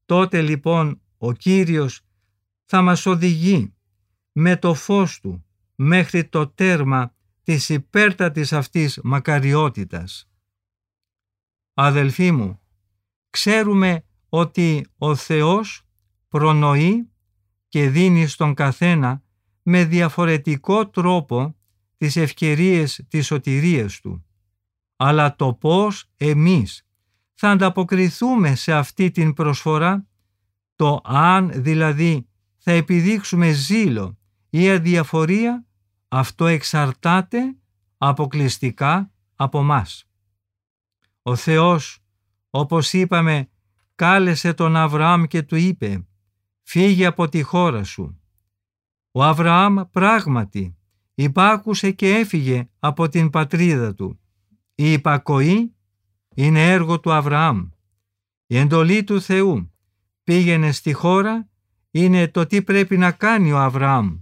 τότε 0.07 0.43
λοιπόν 0.43 1.01
ο 1.19 1.33
Κύριος 1.33 2.01
θα 2.65 2.83
μας 2.83 3.07
οδηγεί 3.07 3.75
με 4.33 4.57
το 4.57 4.75
φως 4.75 5.21
Του 5.21 5.45
μέχρι 5.75 6.25
το 6.25 6.49
τέρμα 6.49 7.15
της 7.43 7.69
υπέρτατης 7.69 8.53
αυτής 8.53 9.01
μακαριότητας. 9.03 10.31
Αδελφοί 11.75 12.33
μου, 12.33 12.61
ξέρουμε 13.31 14.05
ότι 14.29 14.87
ο 14.99 15.15
Θεός 15.15 15.83
προνοεί 16.29 17.11
και 17.69 17.91
δίνει 17.91 18.27
στον 18.27 18.55
καθένα 18.55 19.23
με 19.63 19.85
διαφορετικό 19.85 20.89
τρόπο 20.89 21.57
τις 21.97 22.17
ευκαιρίες 22.17 23.05
της 23.09 23.27
σωτηρίας 23.27 24.01
Του. 24.01 24.27
Αλλά 24.97 25.37
το 25.37 25.55
πώς 25.55 26.11
εμείς 26.17 26.88
θα 27.41 27.51
ανταποκριθούμε 27.51 28.55
σε 28.55 28.73
αυτή 28.73 29.11
την 29.11 29.33
προσφορά, 29.33 30.07
το 30.77 31.01
αν 31.05 31.53
δηλαδή 31.55 32.29
θα 32.59 32.73
επιδείξουμε 32.73 33.51
ζήλο 33.51 34.19
ή 34.51 34.71
αδιαφορία 34.71 35.67
αυτό 36.09 36.47
εξαρτάται 36.47 37.57
αποκλειστικά 37.99 39.13
από 39.35 39.63
μας. 39.63 40.05
Ο 41.23 41.37
Θεός, 41.37 41.99
όπως 42.51 42.93
είπαμε, 42.93 43.49
κάλεσε 43.95 44.55
τον 44.55 44.77
Αβραάμ 44.77 45.25
και 45.25 45.43
του 45.43 45.57
είπε 45.57 46.07
«Φύγε 46.63 47.07
από 47.07 47.29
τη 47.29 47.43
χώρα 47.43 47.85
σου». 47.85 48.21
Ο 49.11 49.25
Αβραάμ 49.25 49.77
πράγματι 49.91 50.77
υπάκουσε 51.15 51.91
και 51.91 52.15
έφυγε 52.15 52.69
από 52.79 53.09
την 53.09 53.31
πατρίδα 53.31 53.95
του. 53.95 54.21
Η 54.75 54.93
υπακοή 54.93 55.73
είναι 56.39 56.71
έργο 56.71 57.01
του 57.01 57.13
Αβραάμ. 57.13 57.69
Η 58.47 58.57
εντολή 58.57 59.05
του 59.05 59.21
Θεού 59.21 59.73
πήγαινε 60.25 60.73
στη 60.73 60.93
χώρα 60.93 61.49
είναι 61.91 62.29
το 62.29 62.47
τι 62.47 62.63
πρέπει 62.63 62.97
να 62.97 63.13
κάνει 63.13 63.53
ο 63.53 63.59
Αβραάμ. 63.59 64.19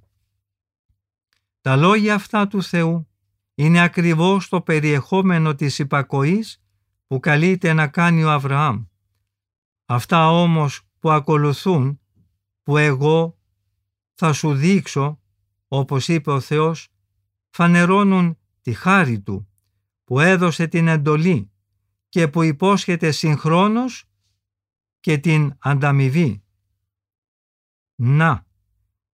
Τα 1.61 1.77
λόγια 1.77 2.14
αυτά 2.14 2.47
του 2.47 2.62
Θεού 2.62 3.09
είναι 3.55 3.81
ακριβώς 3.81 4.49
το 4.49 4.61
περιεχόμενο 4.61 5.55
της 5.55 5.79
υπακοής 5.79 6.62
που 7.07 7.21
καλείται 7.21 7.73
να 7.73 7.89
κάνει 7.89 8.25
ο 8.25 8.31
Αβραάμ. 8.31 8.85
Αυτά 9.87 10.31
όμως 10.31 10.83
που 10.99 11.11
ακολουθούν, 11.11 12.01
που 12.62 12.77
εγώ 12.77 13.39
θα 14.14 14.33
σου 14.33 14.55
δείξω, 14.55 15.21
όπως 15.69 16.09
είπε 16.09 16.31
ο 16.31 16.41
Θεός, 16.41 16.89
φανερώνουν 17.51 18.39
τη 18.61 18.73
χάρη 18.73 19.21
Του, 19.21 19.49
που 20.05 20.21
έδωσε 20.21 20.67
την 20.67 20.89
εντολή 20.89 21.51
και 22.17 22.29
που 22.29 22.43
υπόσχεται 22.43 23.11
συγχρόνως 23.11 24.05
και 25.01 25.19
την 25.19 25.55
ανταμοιβή. 25.59 26.43
Να, 27.95 28.47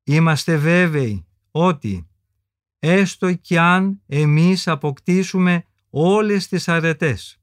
είμαστε 0.03 0.57
βέβαιοι 0.57 1.27
ότι 1.51 2.09
έστω 2.79 3.35
κι 3.35 3.59
αν 3.59 4.03
εμείς 4.07 4.69
αποκτήσουμε 4.69 5.65
όλες 5.91 6.49
τις 6.49 6.69
αρετές, 6.69 7.41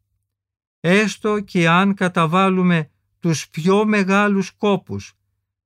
έστω 0.80 1.40
κι 1.40 1.68
αν 1.68 1.94
καταβάλουμε 1.94 2.92
τους 3.20 3.50
πιο 3.50 3.86
μεγάλους 3.86 4.52
κόπους, 4.52 5.14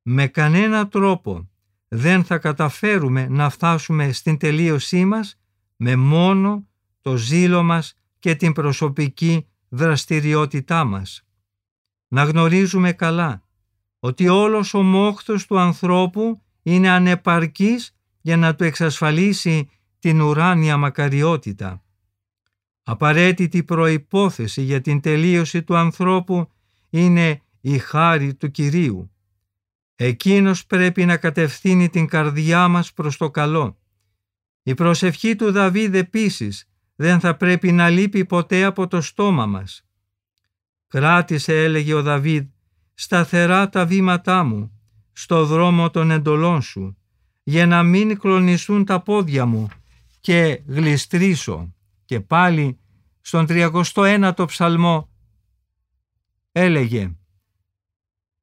με 0.01 0.27
κανένα 0.27 0.87
τρόπο 0.87 1.49
δεν 1.87 2.23
θα 2.23 2.37
καταφέρουμε 2.37 3.27
να 3.27 3.49
φτάσουμε 3.49 4.11
στην 4.11 4.37
τελείωσή 4.37 5.05
μας 5.05 5.39
με 5.75 5.95
μόνο 5.95 6.67
το 7.01 7.15
ζήλο 7.15 7.63
μας 7.63 7.97
και 8.19 8.35
την 8.35 8.53
προσωπική 8.53 9.47
δραστηριότητά 9.75 10.83
μας. 10.83 11.23
Να 12.07 12.23
γνωρίζουμε 12.23 12.91
καλά 12.91 13.43
ότι 13.99 14.27
όλος 14.27 14.73
ο 14.73 14.81
μόχθος 14.81 15.45
του 15.45 15.59
ανθρώπου 15.59 16.41
είναι 16.63 16.89
ανεπαρκής 16.89 17.95
για 18.21 18.37
να 18.37 18.55
του 18.55 18.63
εξασφαλίσει 18.63 19.69
την 19.99 20.21
ουράνια 20.21 20.77
μακαριότητα. 20.77 21.83
Απαραίτητη 22.83 23.63
προϋπόθεση 23.63 24.61
για 24.61 24.81
την 24.81 25.01
τελείωση 25.01 25.63
του 25.63 25.75
ανθρώπου 25.75 26.51
είναι 26.89 27.41
η 27.61 27.77
χάρη 27.77 28.33
του 28.33 28.51
Κυρίου. 28.51 29.11
Εκείνος 29.95 30.65
πρέπει 30.65 31.05
να 31.05 31.17
κατευθύνει 31.17 31.89
την 31.89 32.07
καρδιά 32.07 32.67
μας 32.67 32.93
προς 32.93 33.17
το 33.17 33.29
καλό. 33.31 33.77
Η 34.63 34.73
προσευχή 34.73 35.35
του 35.35 35.51
Δαβίδ 35.51 35.95
επίσης 35.95 36.67
δεν 37.03 37.19
θα 37.19 37.35
πρέπει 37.37 37.71
να 37.71 37.89
λείπει 37.89 38.25
ποτέ 38.25 38.63
από 38.63 38.87
το 38.87 39.01
στόμα 39.01 39.45
μας. 39.45 39.85
Κράτησε, 40.87 41.63
έλεγε 41.63 41.93
ο 41.93 42.01
Δαβίδ, 42.01 42.45
σταθερά 42.93 43.69
τα 43.69 43.85
βήματά 43.85 44.43
μου, 44.43 44.81
στο 45.13 45.45
δρόμο 45.45 45.89
των 45.89 46.11
εντολών 46.11 46.61
σου 46.61 46.97
για 47.43 47.65
να 47.65 47.83
μην 47.83 48.19
κλονιστούν 48.19 48.85
τα 48.85 49.01
πόδια 49.01 49.45
μου 49.45 49.67
και 50.19 50.61
γλιστρήσω. 50.67 51.73
Και 52.05 52.19
πάλι 52.19 52.79
στον 53.21 53.45
31ο 53.49 54.45
ψαλμό 54.47 55.09
έλεγε 56.51 57.15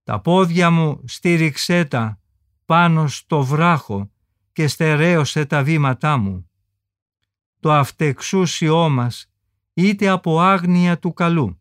«Τα 0.03 0.21
πόδια 0.21 0.71
μου 0.71 1.03
στήριξέ 1.07 1.85
τα 1.85 2.21
πάνω 2.65 3.07
στο 3.07 3.43
βράχο 3.43 4.11
και 4.53 4.67
στερέωσε 4.67 5.45
τα 5.45 5.63
βήματά 5.63 6.17
μου». 6.17 6.50
Το 7.61 7.73
αυτεξούσιό 7.73 8.89
μας 8.89 9.31
είτε 9.75 10.09
από 10.09 10.41
άγνοια 10.41 10.99
του 10.99 11.13
καλού, 11.13 11.61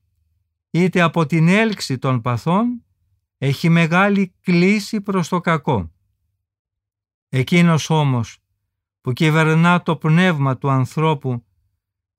είτε 0.69 1.01
από 1.01 1.25
την 1.25 1.47
έλξη 1.47 1.97
των 1.97 2.21
παθών, 2.21 2.83
έχει 3.37 3.69
μεγάλη 3.69 4.33
κλίση 4.41 5.01
προς 5.01 5.27
το 5.27 5.39
κακό. 5.39 5.91
Εκείνος 7.29 7.89
όμως 7.89 8.37
που 9.01 9.13
κυβερνά 9.13 9.81
το 9.81 9.95
πνεύμα 9.95 10.57
του 10.57 10.69
ανθρώπου 10.69 11.45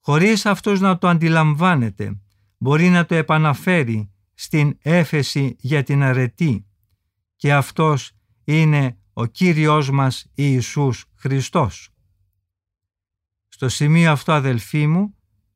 χωρίς 0.00 0.46
αυτός 0.46 0.80
να 0.80 0.98
το 0.98 1.08
αντιλαμβάνεται 1.08 2.20
μπορεί 2.58 2.88
να 2.88 3.06
το 3.06 3.14
επαναφέρει 3.14 4.10
στην 4.34 4.78
έφεση 4.82 5.56
για 5.58 5.82
την 5.82 6.02
αρετή 6.02 6.66
και 7.36 7.54
αυτός 7.54 8.12
είναι 8.44 8.98
ο 9.12 9.26
Κύριος 9.26 9.90
μας 9.90 10.26
Ιησούς 10.34 11.04
Χριστός. 11.14 11.90
Στο 13.60 13.68
σημείο 13.68 14.10
αυτό 14.10 14.32
αδελφοί 14.32 14.86
μου 14.86 15.14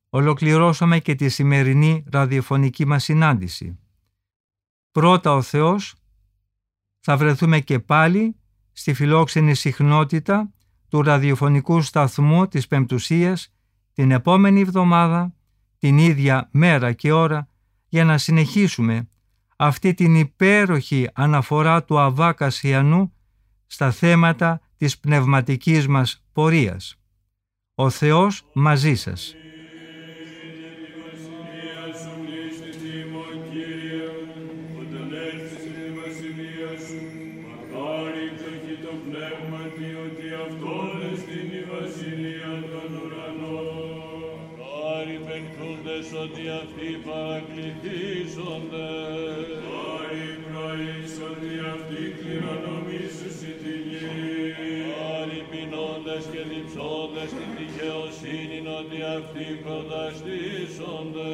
ολοκληρώσαμε 0.08 0.98
και 0.98 1.14
τη 1.14 1.28
σημερινή 1.28 2.04
ραδιοφωνική 2.12 2.86
μας 2.86 3.04
συνάντηση. 3.04 3.78
Πρώτα 4.90 5.34
ο 5.34 5.42
Θεός 5.42 5.94
θα 7.00 7.16
βρεθούμε 7.16 7.60
και 7.60 7.78
πάλι 7.78 8.36
στη 8.72 8.94
φιλόξενη 8.94 9.54
συχνότητα 9.54 10.52
του 10.88 11.02
ραδιοφωνικού 11.02 11.82
σταθμού 11.82 12.48
της 12.48 12.66
Πεμπτουσίας 12.66 13.52
την 13.92 14.10
επόμενη 14.10 14.60
εβδομάδα, 14.60 15.34
την 15.78 15.98
ίδια 15.98 16.48
μέρα 16.52 16.92
και 16.92 17.12
ώρα, 17.12 17.48
για 17.88 18.04
να 18.04 18.18
συνεχίσουμε 18.18 19.08
αυτή 19.56 19.94
την 19.94 20.14
υπέροχη 20.14 21.08
αναφορά 21.14 21.84
του 21.84 21.98
Αβάκασιανού 21.98 23.12
στα 23.66 23.90
θέματα 23.90 24.60
της 24.76 24.98
πνευματικής 24.98 25.86
μας 25.86 26.24
πορείας. 26.32 26.98
Ο 27.76 27.90
Θεός 27.90 28.42
μαζί 28.52 28.94
σας. 28.94 29.34
Αυτοί 59.16 59.44
προταστήσονται. 59.64 61.32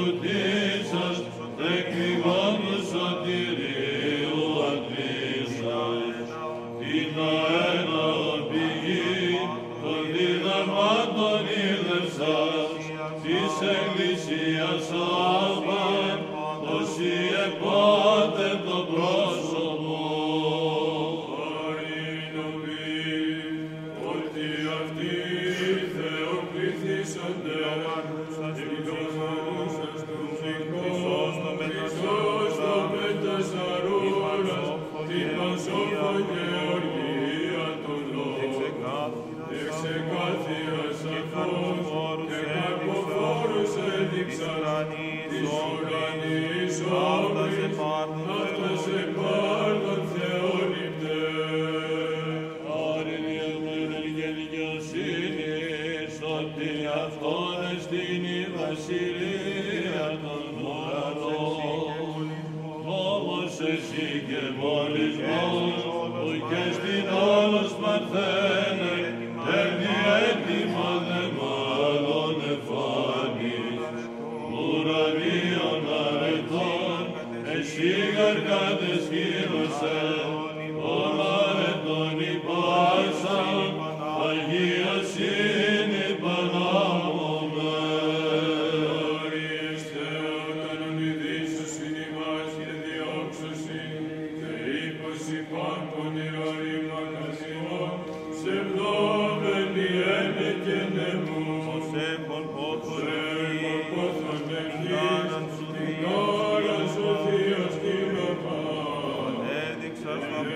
todo 0.00 0.12
Deus. 0.12 0.39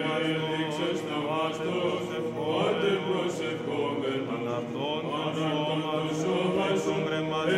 Έδειξας 0.03 0.99
τα 1.09 1.19
βάστος, 1.27 2.07
πάτε 2.37 2.93
προσευχόμεν, 3.07 4.21
αναρτών 4.35 5.03
το 5.37 6.03
σώμα 6.21 6.69
σου, 6.83 6.95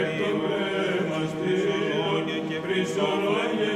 εκ 0.00 0.10
των 0.20 0.34
κρέμαστήρων, 0.42 2.26
χρυσολόγια 2.64 3.72
και 3.72 3.75